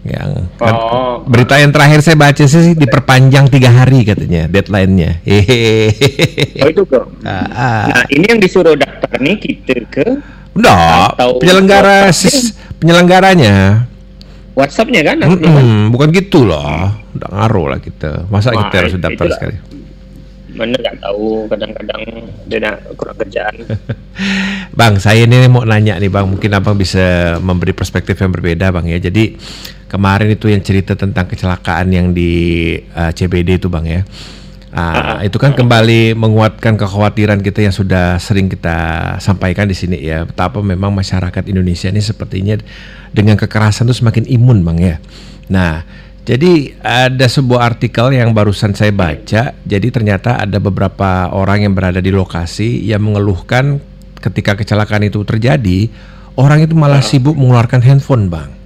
[0.00, 5.20] Yang kan oh berita yang terakhir saya baca sih diperpanjang tiga hari katanya deadline-nya.
[5.20, 6.64] Hehehe.
[6.64, 7.84] oh itu kok Ah, ah.
[7.92, 10.06] nah ini yang disuruh daftar nih kita ke
[10.56, 12.56] Enggak, penyelenggara WhatsApp.
[14.58, 15.28] WhatsAppnya kan kan?
[15.30, 16.90] Mm-mm, bukan gitu loh.
[17.14, 18.26] Udah ngaruh lah kita.
[18.28, 19.36] Masa Wah, kita harus daftar itulah.
[19.38, 19.56] sekali?
[20.50, 22.02] mana nggak tahu kadang-kadang
[22.50, 23.54] dia nak kurang kerjaan
[24.78, 28.86] Bang, saya ini mau nanya nih Bang, mungkin Abang bisa memberi perspektif yang berbeda Bang
[28.86, 29.00] ya.
[29.02, 29.34] Jadi
[29.90, 34.06] kemarin itu yang cerita tentang kecelakaan yang di uh, CBD itu Bang ya.
[34.70, 40.22] Ah, itu kan kembali menguatkan kekhawatiran kita yang sudah sering kita sampaikan di sini ya.
[40.22, 42.54] Betapa memang masyarakat Indonesia ini sepertinya
[43.10, 45.02] dengan kekerasan itu semakin imun Bang ya.
[45.50, 45.82] Nah,
[46.22, 49.56] jadi ada sebuah artikel yang barusan saya baca.
[49.66, 53.82] Jadi ternyata ada beberapa orang yang berada di lokasi yang mengeluhkan
[54.22, 55.90] ketika kecelakaan itu terjadi,
[56.38, 58.59] orang itu malah sibuk mengeluarkan handphone, Bang.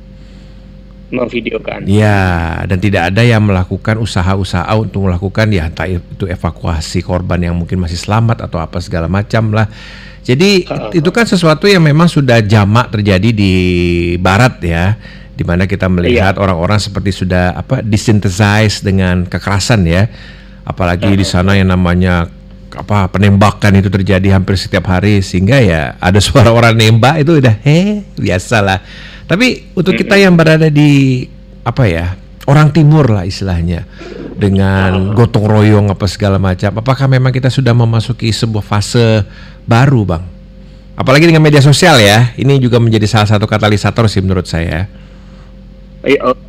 [1.14, 7.38] Memvideokan Ya, dan tidak ada yang melakukan usaha-usaha untuk melakukan ya entah itu evakuasi korban
[7.40, 9.70] yang mungkin masih selamat atau apa segala macam lah.
[10.24, 10.64] Jadi
[10.96, 13.54] itu kan sesuatu yang memang sudah jamak terjadi di
[14.16, 14.96] barat ya,
[15.36, 20.08] di mana kita melihat orang-orang seperti sudah apa desensitize dengan kekerasan ya.
[20.64, 22.24] Apalagi di sana yang namanya
[22.74, 27.62] apa penembakan itu terjadi hampir setiap hari sehingga ya ada suara orang nembak itu udah
[27.62, 28.82] eh biasalah.
[29.24, 31.24] Tapi untuk kita yang berada di
[31.64, 32.12] apa ya
[32.44, 33.88] orang timur lah istilahnya
[34.36, 36.74] dengan gotong royong apa segala macam.
[36.76, 39.24] Apakah memang kita sudah memasuki sebuah fase
[39.64, 40.24] baru, bang?
[40.94, 44.86] Apalagi dengan media sosial ya, ini juga menjadi salah satu katalisator sih menurut saya.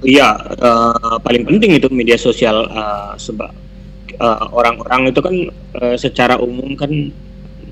[0.03, 3.64] Iya, eh, paling penting itu media sosial eh, sebab
[4.15, 5.35] eh, orang-orang itu kan
[5.83, 6.91] eh, secara umum kan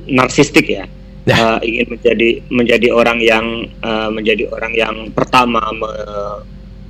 [0.08, 0.86] narsistik ya.
[1.24, 1.56] Ya.
[1.64, 5.64] Eh, ingin menjadi menjadi orang yang eh, menjadi orang yang pertama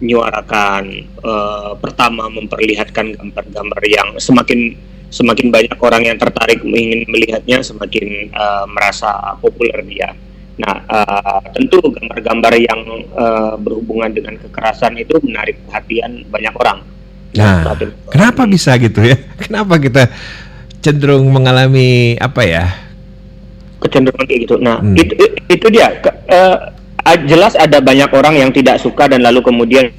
[0.02, 4.74] menyuarakan, eh, pertama memperlihatkan gambar-gambar yang semakin
[5.14, 10.18] semakin banyak orang yang tertarik ingin melihatnya, semakin eh, merasa populer dia.
[10.54, 12.82] Nah, eh, tentu gambar-gambar yang
[13.14, 16.93] eh, berhubungan dengan kekerasan itu menarik perhatian banyak orang.
[17.34, 19.18] Nah, Perhatian- kenapa bisa gitu ya?
[19.44, 20.06] Kenapa kita
[20.80, 22.66] cenderung mengalami apa ya?
[23.80, 24.56] kecenderungan kayak gitu.
[24.64, 24.96] Nah, Hmm.
[24.96, 25.12] itu
[25.50, 25.92] itu dia.
[26.00, 26.16] Ke-
[27.04, 29.92] a- jelas ada banyak orang yang tidak suka dan lalu kemudian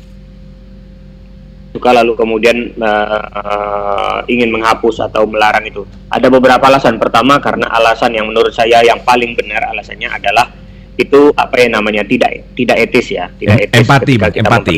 [1.69, 5.85] suka lalu kemudian eh, eh, ingin menghapus atau melarang itu.
[6.09, 6.97] Ada beberapa alasan.
[6.97, 10.49] Pertama karena alasan yang menurut saya yang paling benar alasannya adalah
[10.95, 14.77] itu apa ya namanya tidak tidak etis ya, tidak etis empati, ketika kita empati.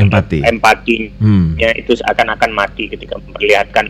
[0.00, 0.38] Empati.
[0.44, 1.56] empatinya Hmm.
[1.56, 3.88] itu seakan-akan mati ketika memperlihatkan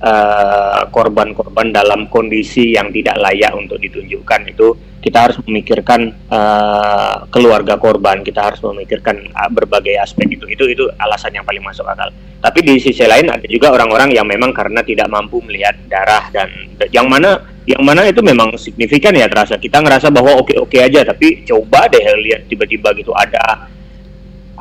[0.00, 4.40] eh, korban-korban dalam kondisi yang tidak layak untuk ditunjukkan.
[4.52, 10.44] Itu kita harus memikirkan eh, keluarga korban kita harus memikirkan eh, berbagai aspek itu.
[10.48, 12.10] Itu itu alasan yang paling masuk akal.
[12.40, 16.46] Tapi di sisi lain ada juga orang-orang yang memang karena tidak mampu melihat darah dan
[16.92, 19.58] yang mana yang mana itu memang signifikan ya terasa.
[19.58, 23.66] Kita ngerasa bahwa oke-oke aja tapi coba deh lihat tiba-tiba gitu ada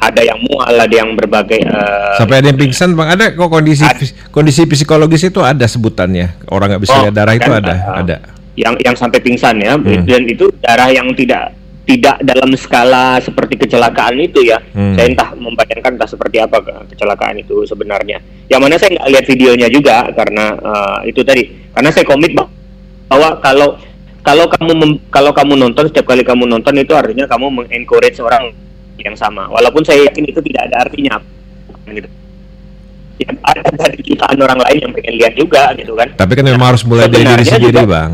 [0.05, 3.09] ada yang mual ada yang berbagai eh, Sampai ada yang pingsan, Bang.
[3.09, 4.05] Ada kok kondisi Ada.
[4.29, 6.45] kondisi psikologis itu ada sebutannya.
[6.47, 8.15] Orang nggak bisa Oh, lihat darah itu kan, ada, uh, ada.
[8.55, 10.05] yang yang sampai pingsan ya Hmm.
[10.05, 11.51] dan itu darah yang tidak
[11.83, 14.95] tidak dalam skala seperti kecelakaan itu ya Hmm.
[14.95, 19.25] saya entah membayangkan entah seperti apa ke- kecelakaan itu sebenarnya yang mana saya nggak lihat
[19.27, 22.49] videonya juga karena eh, itu tadi karena saya komit bah-
[23.05, 23.75] bahwa kalau
[24.21, 28.49] kalau kamu mem- kalau kamu nonton setiap kali kamu nonton itu artinya kamu mengencourage orang
[28.99, 29.47] yang sama.
[29.51, 31.15] Walaupun saya yakin itu tidak ada artinya.
[31.85, 32.09] Gitu.
[33.15, 36.11] Ya, ada dari jutaan orang lain yang pengen lihat juga gitu kan.
[36.19, 38.11] Tapi kan memang harus mulai dari diri sendiri, juga- Bang.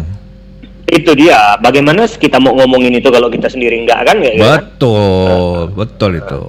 [0.92, 1.56] itu dia.
[1.58, 4.18] Bagaimana kita mau ngomongin itu kalau kita sendiri enggak kan?
[4.20, 4.44] Ya, ya?
[4.60, 6.42] Betul, betul itu.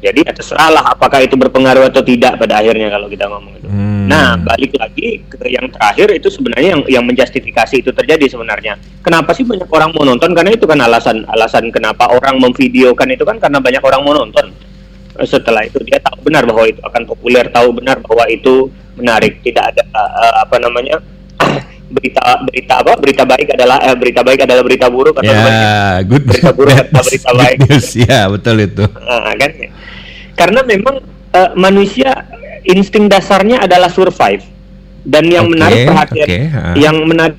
[0.00, 3.68] Jadi ya terserah lah apakah itu berpengaruh atau tidak pada akhirnya kalau kita ngomong itu
[3.70, 4.10] Hmm.
[4.10, 9.30] nah balik lagi ke yang terakhir itu sebenarnya yang yang menjustifikasi itu terjadi sebenarnya kenapa
[9.30, 13.38] sih banyak orang mau nonton karena itu kan alasan alasan kenapa orang memvideokan itu kan
[13.38, 14.50] karena banyak orang mau nonton
[15.22, 18.66] setelah itu dia tahu benar bahwa itu akan populer tahu benar bahwa itu
[18.98, 20.96] menarik tidak ada eh, apa namanya
[21.94, 25.26] berita berita apa berita baik adalah eh, berita baik adalah berita buruk atau.
[25.26, 27.56] Ya, good Berita buruk atau berita baik.
[27.66, 27.88] news.
[27.98, 28.84] Ya, betul itu.
[29.02, 29.50] Ah, kan
[30.40, 31.04] karena memang
[31.36, 32.24] eh, manusia
[32.64, 34.40] insting dasarnya adalah survive.
[35.04, 36.74] Dan yang Oke, menarik perhatian oke, ah.
[36.76, 37.36] yang menarik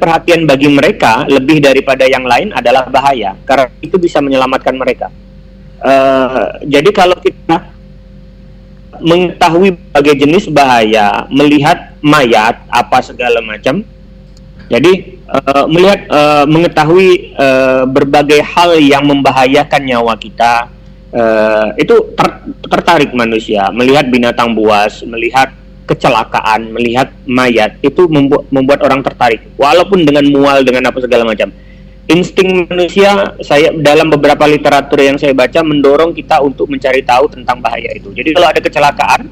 [0.00, 3.36] perhatian bagi mereka lebih daripada yang lain adalah bahaya.
[3.48, 5.08] Karena itu bisa menyelamatkan mereka.
[5.80, 7.72] Eh, jadi kalau kita
[9.00, 13.80] mengetahui berbagai jenis bahaya melihat mayat apa segala macam
[14.68, 20.68] jadi eh, melihat eh, mengetahui eh, berbagai hal yang membahayakan nyawa kita
[21.10, 25.50] eh, itu ter- tertarik manusia melihat binatang buas, melihat
[25.90, 31.50] kecelakaan, melihat mayat itu membuat membuat orang tertarik walaupun dengan mual dengan apa segala macam.
[32.10, 37.62] Insting manusia saya dalam beberapa literatur yang saya baca mendorong kita untuk mencari tahu tentang
[37.62, 38.10] bahaya itu.
[38.10, 39.30] Jadi kalau ada kecelakaan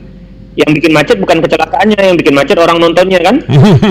[0.58, 3.36] yang bikin macet bukan kecelakaannya, yang bikin macet orang nontonnya kan?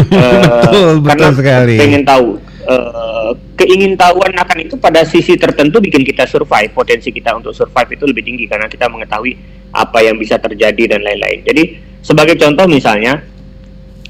[0.08, 1.76] Eh, betul, betul karena sekali.
[1.76, 2.28] pengen tahu
[2.68, 6.76] Eh, keingintahuan akan itu pada sisi tertentu bikin kita survive.
[6.76, 9.40] Potensi kita untuk survive itu lebih tinggi karena kita mengetahui
[9.72, 11.48] apa yang bisa terjadi dan lain-lain.
[11.48, 11.64] Jadi
[12.04, 13.24] sebagai contoh misalnya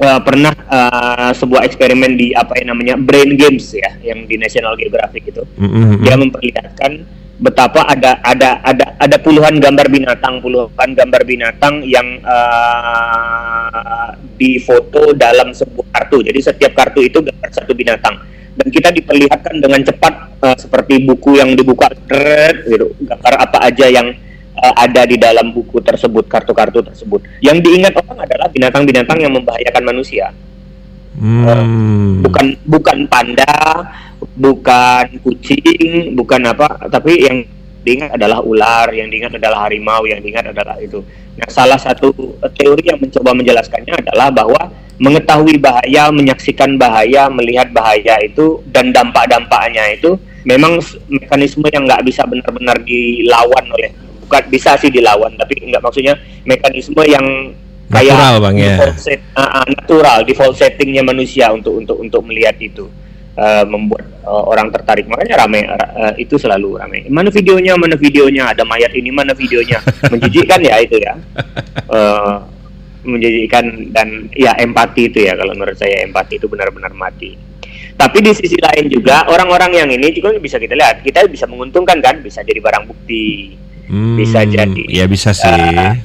[0.01, 4.73] eh, pernah eh, sebuah eksperimen di apa yang namanya brain games ya yang di National
[4.73, 5.45] Geographic itu.
[5.61, 6.01] Mm-mm.
[6.01, 7.05] dia memperlihatkan
[7.37, 15.53] betapa ada ada ada ada puluhan gambar binatang puluhan gambar binatang yang uh, difoto dalam
[15.53, 16.25] sebuah kartu.
[16.25, 18.17] Jadi setiap kartu itu gambar satu binatang
[18.57, 23.85] dan kita diperlihatkan dengan cepat uh, seperti buku yang dibuka dret, gitu gambar apa aja
[23.87, 24.09] yang
[24.57, 29.83] uh, ada di dalam buku tersebut kartu-kartu tersebut yang diingat orang adalah binatang-binatang yang membahayakan
[29.85, 30.33] manusia
[31.17, 32.21] Hmm.
[32.21, 33.89] bukan bukan panda,
[34.37, 37.41] bukan kucing, bukan apa, tapi yang
[37.81, 41.01] diingat adalah ular, yang diingat adalah harimau, yang diingat adalah itu.
[41.41, 42.13] Nah, salah satu
[42.53, 44.61] teori yang mencoba menjelaskannya adalah bahwa
[44.97, 52.25] mengetahui bahaya, menyaksikan bahaya, melihat bahaya itu dan dampak-dampaknya itu memang mekanisme yang nggak bisa
[52.25, 53.93] benar-benar dilawan oleh
[54.25, 57.53] bukan bisa sih dilawan, tapi nggak maksudnya mekanisme yang
[57.87, 58.75] kayak Natural, Bang, ya.
[58.75, 62.91] default set- ah, natural default settingnya manusia untuk untuk untuk melihat itu
[63.37, 65.05] uh, membuat uh, orang tertarik.
[65.07, 67.07] Makanya rame uh, itu selalu rame.
[67.07, 69.79] Mana videonya mana videonya ada mayat ini mana videonya.
[70.11, 71.13] Menjijikkan ya itu ya.
[71.87, 72.56] Uh,
[73.07, 77.33] menjadikan dan ya empati itu ya kalau menurut saya empati itu benar-benar mati
[77.95, 81.97] tapi di sisi lain juga orang-orang yang ini juga bisa kita lihat kita bisa menguntungkan
[81.97, 83.55] kan bisa jadi barang bukti
[83.87, 85.47] Hmm, bisa jadi Ya bisa sih.
[85.47, 85.95] Uh,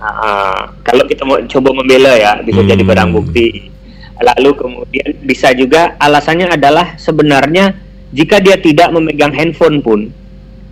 [0.00, 2.88] uh, kalau kita mau coba membela ya bisa jadi Hmm.
[2.88, 3.68] barang bukti
[4.16, 7.76] lalu kemudian bisa juga alasannya adalah sebenarnya
[8.10, 10.08] jika dia tidak memegang handphone pun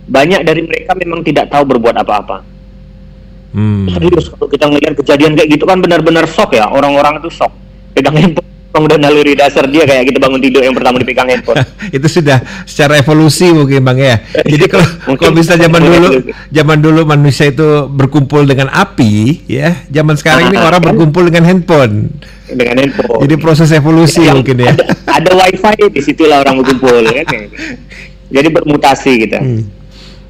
[0.05, 2.41] banyak dari mereka memang tidak tahu berbuat apa-apa
[3.49, 3.89] Hmm.
[3.89, 7.49] serius kalau kita ngelihat kejadian kayak gitu kan benar-benar shock ya orang-orang itu shock
[7.91, 11.57] pegang handphone udah naluri dasar dia kayak gitu bangun tidur yang pertama dipegang handphone
[11.97, 14.15] itu sudah secara evolusi mungkin bang ya.
[14.53, 14.85] Jadi kalau
[15.17, 16.07] kalau bisa zaman dulu,
[16.47, 19.73] zaman dulu manusia itu berkumpul dengan api, ya.
[19.89, 20.87] Zaman sekarang ini Ah, orang kan?
[20.93, 22.13] berkumpul dengan handphone.
[22.45, 24.71] dengan handphone Jadi proses evolusi Yang mungkin ya.
[24.71, 24.85] ada,
[25.17, 27.25] ada wifi di situlah orang berkumpul kan
[28.35, 29.65] jadi bermutasi kita Hmm.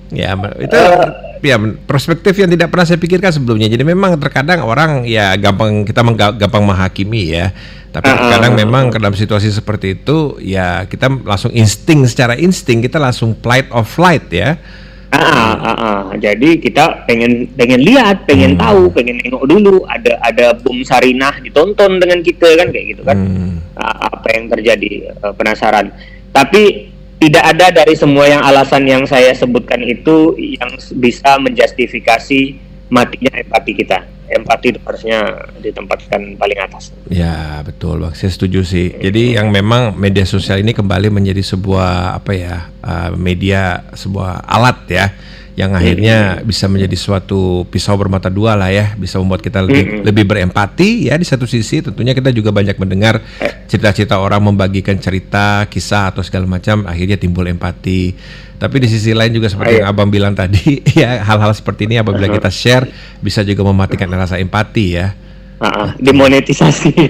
[0.10, 1.54] Ya, itu Eh.
[1.54, 3.70] ya perspektif yang tidak pernah saya pikirkan sebelumnya.
[3.70, 6.02] Jadi memang terkadang orang ya gampang kita
[6.36, 7.54] gampang menghakimi ya.
[7.90, 12.86] Tapi Ah, terkadang ah, memang dalam situasi seperti itu ya kita langsung insting secara insting
[12.86, 14.58] kita langsung flight of flight ya.
[15.10, 16.02] Ah, ah, ah, ah.
[16.14, 18.62] jadi kita pengen pengen lihat, pengen Hmm.
[18.62, 19.82] tahu, pengen nengok dulu.
[19.90, 23.18] Ada ada bom Sarinah ditonton dengan kita kan kayak gitu kan.
[23.18, 23.58] Hmm.
[23.74, 25.90] Ah, apa yang terjadi eh, penasaran.
[26.30, 32.56] Tapi tidak ada dari semua yang alasan yang saya sebutkan itu yang bisa menjustifikasi
[32.88, 34.08] matinya empati kita.
[34.30, 35.20] Empati itu harusnya
[35.58, 36.94] ditempatkan paling atas.
[37.10, 38.94] Ya betul bang, saya setuju sih.
[38.94, 44.78] Jadi yang memang media sosial ini kembali menjadi sebuah apa ya uh, media sebuah alat
[44.88, 45.06] ya,
[45.60, 50.24] yang akhirnya bisa menjadi suatu pisau bermata dua lah ya, bisa membuat kita lebih lebih
[50.24, 51.84] berempati ya di satu sisi.
[51.84, 53.20] Tentunya kita juga banyak mendengar
[53.68, 58.16] cerita-cerita orang membagikan cerita, kisah atau segala macam, akhirnya timbul empati.
[58.56, 59.80] Tapi di sisi lain juga seperti Iya.
[59.84, 62.88] yang abang bilang tadi, ya hal-hal seperti ini apabila kita share
[63.20, 65.12] bisa juga mematikan rasa empati ya.
[65.60, 66.96] Ah, ah, dimonetisasi.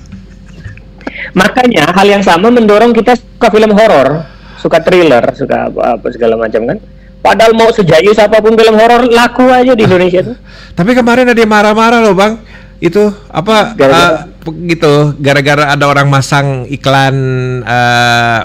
[1.40, 4.24] Makanya hal yang sama mendorong kita suka film horor,
[4.56, 6.78] suka thriller, suka apa, apa segala macam kan.
[7.24, 10.36] Padahal mau sejayus apa pun film horor laku aja di Indonesia tuh.
[10.78, 12.36] Tapi kemarin ada yang marah-marah loh bang.
[12.78, 13.72] Itu apa?
[13.72, 14.28] Gara-gara?
[14.28, 15.16] pe- gitu.
[15.16, 17.16] Gara-gara ada orang masang iklan
[17.64, 18.38] eh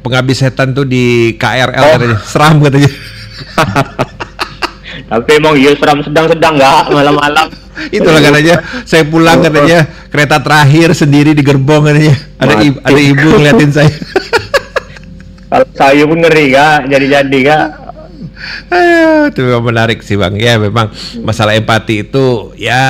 [0.00, 1.92] pengabdi setan tuh di KRL Oh.
[2.00, 2.18] katanya.
[2.24, 2.88] Seram katanya.
[5.10, 7.46] Tapi emang iya seram sedang-sedang nggak malam-malam.
[7.96, 8.64] Itulah katanya.
[8.88, 12.16] Saya pulang katanya kereta terakhir sendiri di gerbong katanya.
[12.40, 13.92] Ada ibu, ada ibu ngeliatin saya.
[15.50, 17.66] Kalau saya pun ngeri kak, jadi-jadi kak.
[18.72, 20.34] Aduh, itu memang menarik sih bang.
[20.36, 22.82] Ya memang masalah empati itu ya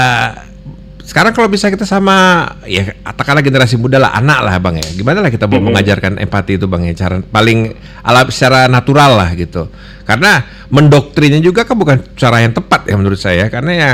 [1.04, 4.88] sekarang kalau bisa kita sama ya katakanlah generasi muda lah anak lah bang ya.
[4.94, 7.74] Gimana lah kita mau mengajarkan empati itu bang ya cara paling
[8.06, 9.66] alam secara natural lah gitu.
[10.06, 13.50] Karena mendoktrinnya juga kan bukan cara yang tepat ya menurut saya.
[13.50, 13.90] Karena ya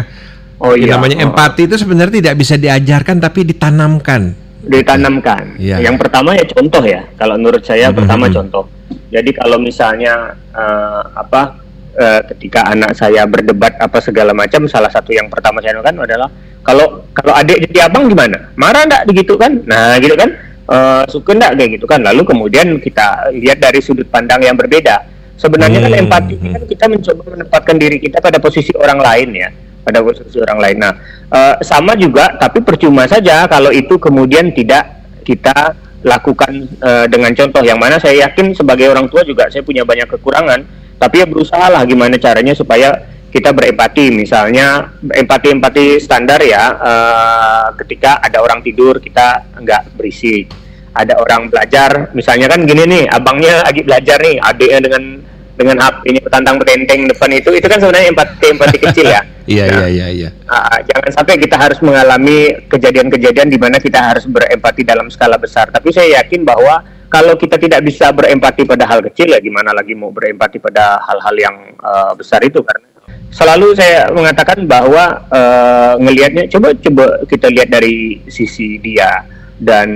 [0.57, 0.97] Oh iya.
[0.97, 4.45] namanya empati itu sebenarnya tidak bisa diajarkan tapi ditanamkan.
[4.66, 5.57] Ditanamkan.
[5.57, 5.79] Iya.
[5.81, 7.02] Yang pertama ya contoh ya.
[7.14, 7.96] Kalau menurut saya Mhm.
[7.96, 8.64] pertama contoh.
[9.09, 11.62] Jadi kalau misalnya eh, apa
[11.96, 16.29] eh, ketika anak saya berdebat apa segala macam, salah satu yang pertama saya lakukan adalah
[16.61, 18.52] kalau kalau adik jadi abang gimana?
[18.59, 19.62] Marah enggak begitu kan?
[19.64, 20.29] Nah gitu kan?
[20.66, 22.02] Eh, suka enggak kayak gitu kan?
[22.02, 25.07] Lalu kemudian kita lihat dari sudut pandang yang berbeda.
[25.37, 26.02] Sebenarnya kan Hmm.
[26.09, 29.48] empati ini kan kita mencoba menempatkan diri kita pada posisi orang lain ya
[29.87, 30.77] pada posisi orang lain.
[30.83, 30.92] Nah,
[31.31, 37.62] eh, sama juga, tapi percuma saja kalau itu kemudian tidak kita lakukan eh, dengan contoh.
[37.62, 40.66] Yang mana saya yakin sebagai orang tua juga saya punya banyak kekurangan,
[40.99, 48.18] tapi ya berusaha lah gimana caranya supaya kita berempati, misalnya empati-empati standar ya, eh, ketika
[48.18, 50.51] ada orang tidur kita nggak berisik,
[50.96, 55.15] ada orang belajar, misalnya kan gini nih, abangnya lagi belajar nih, adiknya dengan
[55.57, 59.23] dengan HP ini petantang petenteng depan itu, itu kan sebenarnya empati empati kecil ya.
[59.47, 60.31] Iya Nah, iya iya iya.
[60.51, 65.71] Ah, jangan sampai kita harus mengalami kejadian-kejadian di mana kita harus berempati dalam skala besar.
[65.71, 69.95] Tapi saya yakin bahwa kalau kita tidak bisa berempati pada hal kecil, ya gimana lagi
[69.95, 72.59] mau berempati pada hal-hal yang eh, besar itu?
[72.59, 72.90] Karena
[73.31, 79.23] selalu saya mengatakan bahwa eh, ngelihatnya, coba coba kita lihat dari sisi dia
[79.57, 79.88] dan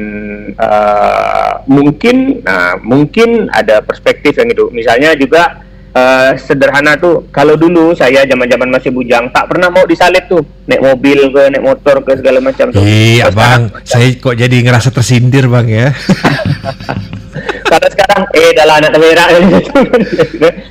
[0.57, 4.73] eh, mungkin, nah mungkin ada perspektif yang itu.
[4.73, 5.61] Misalnya juga
[5.95, 10.83] eh, sederhana tuh kalau dulu saya zaman-zaman masih bujang tak pernah mau disalib tuh naik
[10.83, 15.51] mobil ke naik motor ke segala macam tuh Iya bang, saya kok jadi ngerasa tersindir
[15.51, 15.89] bang ya.
[17.71, 19.27] kalau sekarang eh dalam anak merah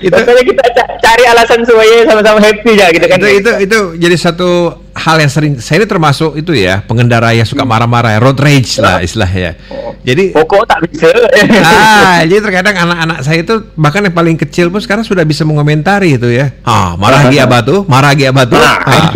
[0.03, 3.77] Itu- Pokoknya kita ca- cari alasan supaya sama-sama happy ya gitu kan itu itu itu
[3.95, 8.19] jadi satu hal yang sering saya ini termasuk itu ya pengendara yang suka marah-marah ya,
[8.19, 9.55] road rage lah istilahnya.
[9.71, 9.95] Oh.
[10.03, 11.07] Jadi pokok tak bisa.
[11.63, 16.19] ah, jadi terkadang anak-anak saya itu bahkan yang paling kecil pun sekarang sudah bisa mengomentari
[16.19, 16.51] itu ya.
[16.67, 18.59] Ah, marah lagi abah tuh, marah lagi abah tuh.
[18.59, 18.77] Nah.
[18.83, 19.11] Ah.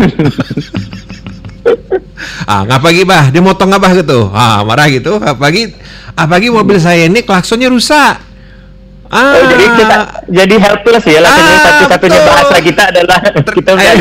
[2.45, 3.23] Ah, ngapa lagi bah?
[3.29, 4.29] Dia motong abah gitu.
[4.31, 5.17] Ah, marah gitu.
[5.19, 5.73] Apalagi
[6.13, 8.19] apalagi mobil saya ini klaksonnya rusak.
[9.13, 11.31] Ah, Oh, jadi kita jadi helpless ya lah.
[11.31, 13.97] Ah, satu-satunya bahasa kita adalah Ter- kita eh,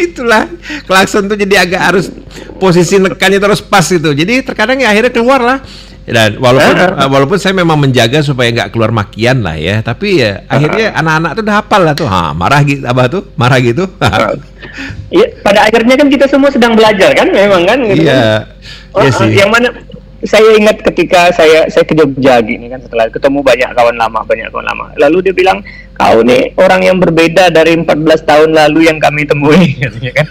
[0.08, 0.48] itulah
[0.88, 2.08] klakson tuh jadi agak harus
[2.56, 5.58] posisi nekannya terus pas gitu jadi terkadang ya akhirnya keluar lah
[6.08, 7.06] dan walaupun Ah.
[7.06, 11.30] uh, walaupun saya memang menjaga supaya nggak keluar makian lah ya tapi ya akhirnya anak-anak
[11.36, 12.08] tuh udah hafal lah tuh.
[12.08, 13.22] Ha marah gitu abah tuh?
[13.36, 13.84] Marah gitu.
[15.12, 17.78] Iya, pada akhirnya kan kita semua sedang belajar kan, memang kan.
[17.84, 18.16] gitu kan.
[18.16, 18.24] iya
[18.90, 19.30] Oh, iya sih.
[19.38, 19.68] Yang mana
[20.20, 24.52] saya ingat ketika saya saya ke Jogja gini kan setelah ketemu banyak kawan lama banyak
[24.52, 24.86] kawan lama.
[25.00, 25.58] Lalu dia bilang
[25.96, 27.86] kau nih orang yang berbeda dari 14
[28.28, 30.26] tahun lalu yang kami temui katanya kan.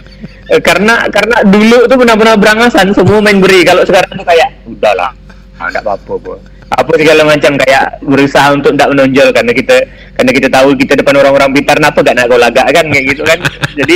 [0.50, 3.66] Eh, karena karena dulu tuh benar-benar berangasan semua main beri.
[3.66, 5.19] Kalau sekarang tuh kayak udahlah ah,
[5.68, 6.34] nggak apa-apa Bu."
[6.70, 9.76] apa segala macam kayak berusaha untuk tidak menonjol karena kita
[10.14, 12.86] karena kita tahu kita depan orang-orang pintar kenapa gak nak kau lagak kan?
[12.94, 13.40] Kayak gitu kan?
[13.74, 13.96] Jadi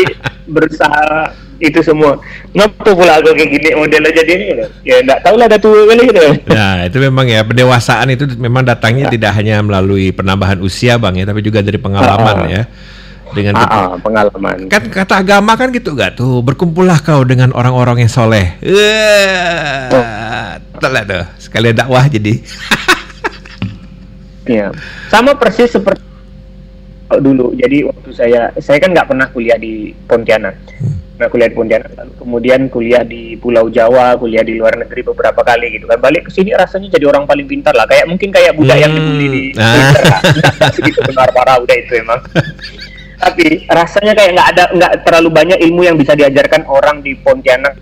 [0.49, 1.05] berusaha
[1.61, 2.18] itu semua.
[2.51, 4.45] Ngapa pula aku kayak gini modelnya jadi ini?
[4.84, 6.22] Ya nggak tahu lah ada tua kali gitu.
[6.49, 11.30] Nah, itu memang ya pendewasaan itu memang datangnya tidak hanya melalui penambahan usia Bang ya,
[11.30, 12.49] tapi juga dari pengalaman Ah.
[12.49, 12.61] ya.
[13.38, 14.57] Dengan ah, kita- ah, pengalaman.
[14.68, 16.41] Kan kata agama kan gitu gak tuh?
[16.41, 18.57] Berkumpullah kau dengan orang-orang yang soleh.
[18.66, 19.93] Eh
[20.84, 22.34] telah tuh sekalian dakwah jadi.
[24.43, 24.75] Ya.
[25.07, 26.03] Sama persis seperti
[27.13, 27.55] dulu.
[27.55, 30.51] Jadi waktu saya saya kan nggak pernah kuliah di Pontianak.
[31.15, 31.91] Nggak kuliah di Pontianak.
[31.95, 35.95] Lalu kemudian kuliah di Pulau Jawa kuliah di luar negeri beberapa kali gitu kan.
[35.95, 37.88] Balik ke sini rasanya jadi orang paling pintar lah.
[37.88, 39.71] Kayak mungkin kayak budak yang Hmm, dibully di ah.
[39.71, 40.21] Twitter lah.
[40.27, 42.19] Nggak- nggak segitu benar parah udah itu emang.
[43.23, 47.79] Tapi rasanya kayak nggak ada nggak terlalu banyak ilmu yang bisa diajarkan orang di Pontianak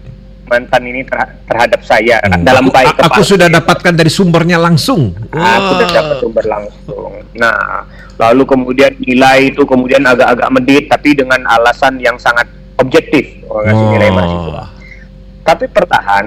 [0.51, 5.79] mantan ini terha- terhadap saya dalam aku, baik aku sudah dapatkan dari sumbernya langsung Aku
[5.79, 7.11] sudah dapat sumber langsung.
[7.39, 7.87] Nah,
[8.19, 12.45] lalu kemudian nilai itu kemudian agak-agak medit, tapi dengan alasan yang sangat
[12.75, 13.39] objektif.
[13.47, 14.61] Oh, ngasih nilai mahasiswa.
[14.61, 14.67] Oh.
[15.41, 16.25] Tapi pertahan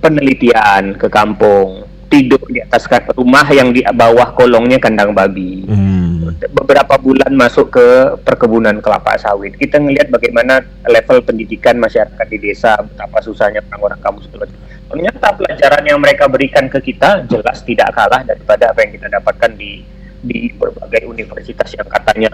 [0.00, 5.68] penelitian ke kampung, tidur di atas rumah yang di bawah kolongnya kandang babi.
[5.68, 5.93] Hmm.
[6.32, 7.86] Beberapa bulan masuk ke
[8.24, 9.54] perkebunan kelapa sawit.
[9.58, 14.60] Kita ngelihat bagaimana level pendidikan masyarakat di desa, betapa susahnya orang-orang kamu macam.
[14.84, 19.50] Ternyata pelajaran yang mereka berikan ke kita jelas tidak kalah daripada apa yang kita dapatkan
[19.58, 19.82] di
[20.24, 22.32] di berbagai universitas yang katanya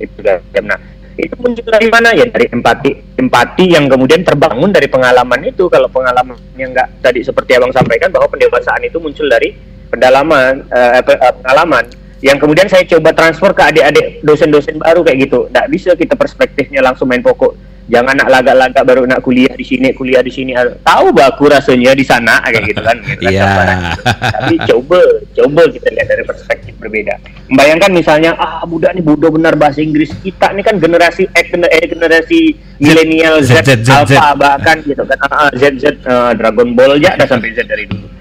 [0.00, 0.18] itu
[0.64, 0.78] nah
[1.20, 5.90] itu muncul dari mana ya dari empati empati yang kemudian terbangun dari pengalaman itu kalau
[5.92, 9.52] pengalaman yang enggak tadi seperti abang sampaikan bahwa pendewasaan itu muncul dari
[9.90, 11.84] pendalaman eh, eh, pengalaman
[12.20, 15.48] yang kemudian saya coba transfer ke adik-adik dosen-dosen baru kayak gitu.
[15.48, 17.56] Nggak bisa kita perspektifnya langsung main pokok.
[17.90, 20.52] Jangan nak lagak-lagak baru nak kuliah di sini kuliah di sini.
[20.84, 23.40] Tahu baku rasanya di sana kayak gitu kan, gitu kan Iya.
[23.42, 23.92] gambarannya.
[24.20, 25.00] tapi coba
[25.32, 27.14] coba kita lihat dari perspektif berbeda.
[27.50, 30.12] Membayangkan misalnya ah budak nih bodoh benar bahasa Inggris.
[30.20, 32.40] Kita ini kan generasi X eh, generasi
[32.78, 35.18] milenial Z, Z, Z, Z, Alpha bahkan gitu kan.
[35.24, 38.19] Ah, ah, Z Z eh, Dragon Ball aja ada sampai Z dari dulu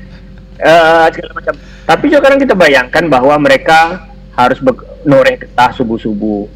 [0.59, 1.55] Eh, segala macam.
[1.87, 4.59] Tapi sekarang kita bayangkan bahwa mereka harus
[5.07, 6.47] noreh getah subuh subuh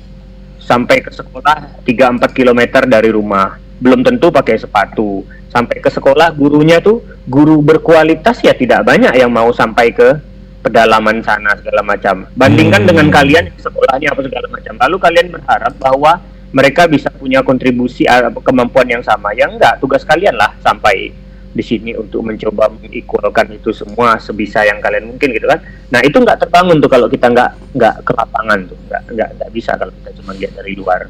[0.60, 3.56] sampai ke sekolah 3-4 km dari rumah.
[3.80, 5.24] Belum tentu pakai sepatu.
[5.48, 7.00] Sampai ke sekolah gurunya tuh
[7.30, 10.20] guru berkualitas ya tidak banyak yang mau sampai ke
[10.60, 12.28] pedalaman sana segala macam.
[12.36, 12.90] Bandingkan Hmm.
[12.92, 14.74] dengan kalian sekolahnya apa segala macam.
[14.84, 16.20] Lalu kalian berharap bahwa
[16.52, 19.32] mereka bisa punya kontribusi eh, kemampuan yang sama.
[19.32, 21.23] Ya enggak tugas kalian lah sampai
[21.54, 25.62] di sini untuk mencoba mengikualkan itu semua sebisa yang kalian mungkin gitu kan
[25.94, 29.50] nah itu nggak terbangun tuh kalau kita nggak nggak ke lapangan tuh nggak nggak nggak
[29.54, 31.06] bisa kalau kita cuma lihat dari luar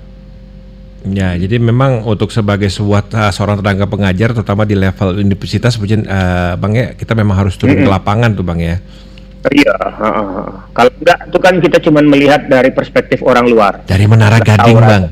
[1.03, 6.07] Ya, jadi memang untuk sebagai sebuah uh, seorang tenaga pengajar, terutama di level universitas, Pujen,
[6.07, 7.91] uh, bang ya, kita memang harus turun ke Mm-mm.
[7.91, 8.75] lapangan tuh bang ya.
[9.51, 10.49] Iya, heeh, heeh.
[10.71, 13.83] kalau enggak itu kan kita cuma melihat dari perspektif orang luar.
[13.83, 15.03] Dari Menara Gading bang.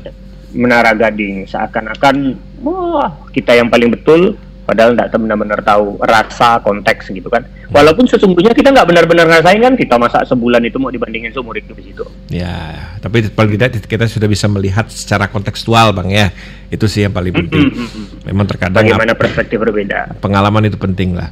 [0.56, 4.40] Menara Gading seakan-akan wah kita yang paling betul,
[4.72, 7.44] padahal tidak benar-benar tahu rasa konteks gitu kan.
[7.68, 11.76] Walaupun sesungguhnya kita nggak benar-benar ngerasain kan, kita masa sebulan itu mau dibandingin seumur hidup
[11.76, 12.04] di situ.
[12.32, 16.26] Ya, tapi paling tidak kita sudah bisa melihat secara kontekstual bang ya.
[16.72, 17.68] Itu sih yang paling penting.
[18.32, 20.16] Memang terkadang Bagaimana perspektif berbeda.
[20.24, 21.28] pengalaman itu penting lah.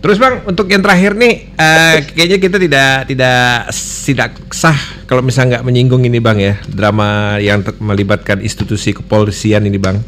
[0.00, 3.68] Terus bang, untuk yang terakhir nih, eh, kayaknya kita tidak tidak
[4.08, 9.76] tidak sah kalau misalnya nggak menyinggung ini bang ya, drama yang melibatkan institusi kepolisian ini
[9.76, 10.00] bang.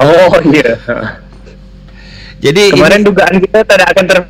[0.00, 0.80] Oh iya.
[2.44, 4.18] Jadi Kemarin ini- dugaan kita tidak akan ter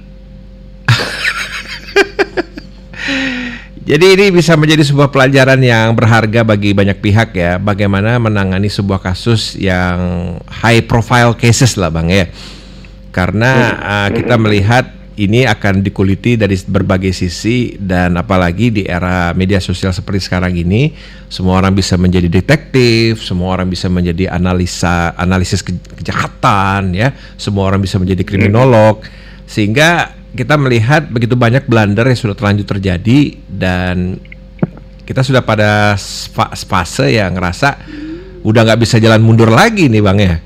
[3.84, 8.96] Jadi ini bisa menjadi sebuah pelajaran yang berharga bagi banyak pihak ya, bagaimana menangani sebuah
[8.96, 12.26] kasus yang high profile cases lah bang ya.
[13.14, 19.62] karena uh, kita melihat ini akan dikuliti dari berbagai sisi dan apalagi di era media
[19.62, 20.90] sosial seperti sekarang ini
[21.30, 25.70] semua orang bisa menjadi detektif, semua orang bisa menjadi analisa analisis ke
[26.02, 29.06] kejahatan ya, semua orang bisa menjadi kriminolog
[29.46, 34.18] sehingga kita melihat begitu banyak blunder yang sudah terlanjur terjadi dan
[35.06, 35.94] kita sudah pada
[36.66, 37.78] fase yang ngerasa
[38.42, 40.36] udah nggak bisa jalan mundur lagi nih bang ya.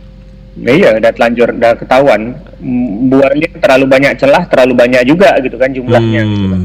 [0.58, 2.34] Iya, udah telanjur, udah ketahuan.
[3.09, 6.22] Buahnya terlalu banyak celah, terlalu banyak juga gitu kan jumlahnya.
[6.22, 6.30] Hmm.
[6.34, 6.56] Gitu.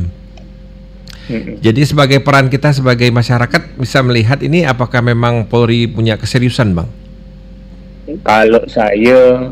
[1.23, 1.55] Hmm.
[1.63, 6.89] Jadi sebagai peran kita sebagai masyarakat bisa melihat ini apakah memang Polri punya keseriusan, bang?
[8.27, 9.47] Kalau saya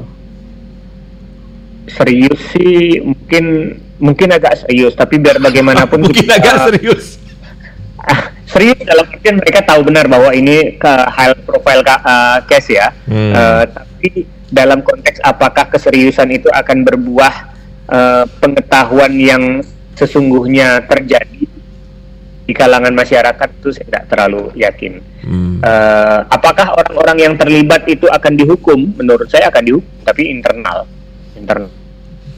[1.88, 7.16] serius sih mungkin mungkin agak serius, tapi biar bagaimanapun mungkin kita, agak serius.
[8.52, 12.92] serius dalam artian mereka tahu benar bahwa ini ke high profile uh, case ya.
[13.08, 13.32] Hmm.
[13.32, 17.34] Uh, tapi dalam konteks apakah keseriusan itu akan berbuah
[17.88, 19.44] uh, pengetahuan yang
[19.96, 21.48] sesungguhnya terjadi
[22.52, 25.00] di kalangan masyarakat itu saya tidak terlalu yakin.
[25.24, 25.64] Hmm.
[25.64, 28.92] Uh, apakah orang-orang yang terlibat itu akan dihukum?
[29.00, 30.84] Menurut saya akan dihukum, tapi internal,
[31.32, 31.72] internal.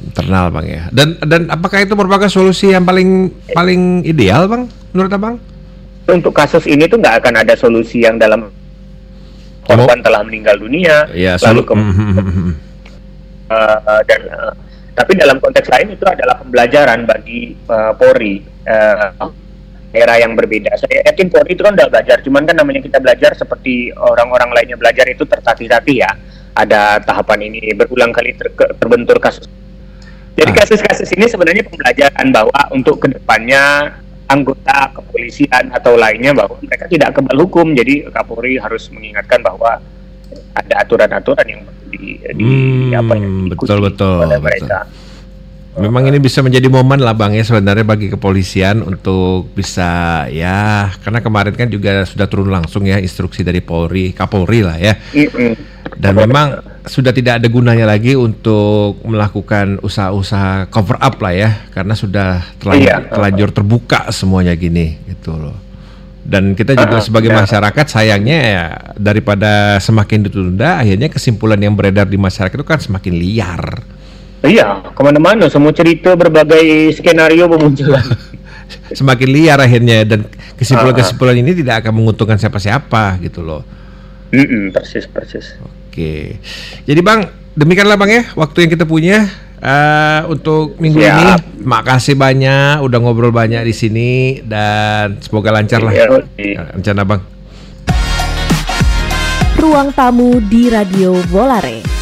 [0.05, 0.83] Internal bang ya.
[0.93, 4.69] Dan dan apakah itu merupakan solusi yang paling paling ideal bang?
[4.93, 5.35] Menurut abang?
[6.05, 8.53] Untuk kasus ini tuh nggak akan ada solusi yang dalam
[9.63, 10.03] korban oh.
[10.03, 12.51] telah meninggal dunia ya, lalu ke uh,
[14.07, 14.53] dan uh,
[14.93, 19.09] tapi dalam konteks lain itu adalah pembelajaran bagi uh, Polri uh,
[19.93, 20.77] era yang berbeda.
[20.77, 24.77] Saya yakin Polri itu kan udah belajar, cuman kan namanya kita belajar seperti orang-orang lainnya
[24.77, 26.11] belajar itu tertatih-tatih ya.
[26.53, 29.49] Ada tahapan ini berulang kali ter terbentur kasus.
[30.33, 30.55] Jadi ah.
[30.61, 33.93] kasus-kasus ini sebenarnya pembelajaran bahwa untuk ke depannya
[34.29, 37.75] anggota kepolisian atau lainnya bahwa mereka tidak kebal hukum.
[37.75, 39.79] Jadi Kapolri harus mengingatkan bahwa
[40.53, 44.41] ada aturan-aturan yang di, di hmm, apa yang betul betul, betul.
[44.41, 44.79] mereka.
[45.73, 51.17] Memang ini bisa menjadi momen lah bang ya sebenarnya bagi kepolisian untuk bisa ya karena
[51.17, 54.93] kemarin kan juga sudah turun langsung ya instruksi dari Polri Kapolri lah ya.
[55.97, 61.95] Dan memang sudah tidak ada gunanya lagi untuk melakukan usaha-usaha cover up lah ya karena
[61.95, 63.55] sudah terlanjur, iya.
[63.55, 65.63] terbuka semuanya gini gitu loh
[66.23, 67.43] dan kita juga uh, sebagai ya.
[67.43, 68.65] masyarakat sayangnya ya
[68.95, 73.83] daripada semakin ditunda akhirnya kesimpulan yang beredar di masyarakat itu kan semakin liar
[74.45, 78.03] iya ke mana-mana semua cerita berbagai skenario bermunculan
[78.99, 80.27] semakin liar akhirnya dan
[80.59, 83.63] kesimpulan-kesimpulan ini tidak akan menguntungkan siapa-siapa gitu loh
[84.31, 85.55] mm -mm, persis persis
[85.93, 86.41] Oke.
[86.89, 89.29] Jadi Bang, demikianlah Bang ya waktu yang kita punya
[89.61, 91.13] uh, untuk minggu Siap.
[91.21, 91.29] ini.
[91.61, 96.09] Makasih banyak udah ngobrol banyak di sini dan semoga lancar lah ya,
[96.73, 97.21] rencana Bang.
[99.53, 101.92] Ruang tamu di Radio Volare.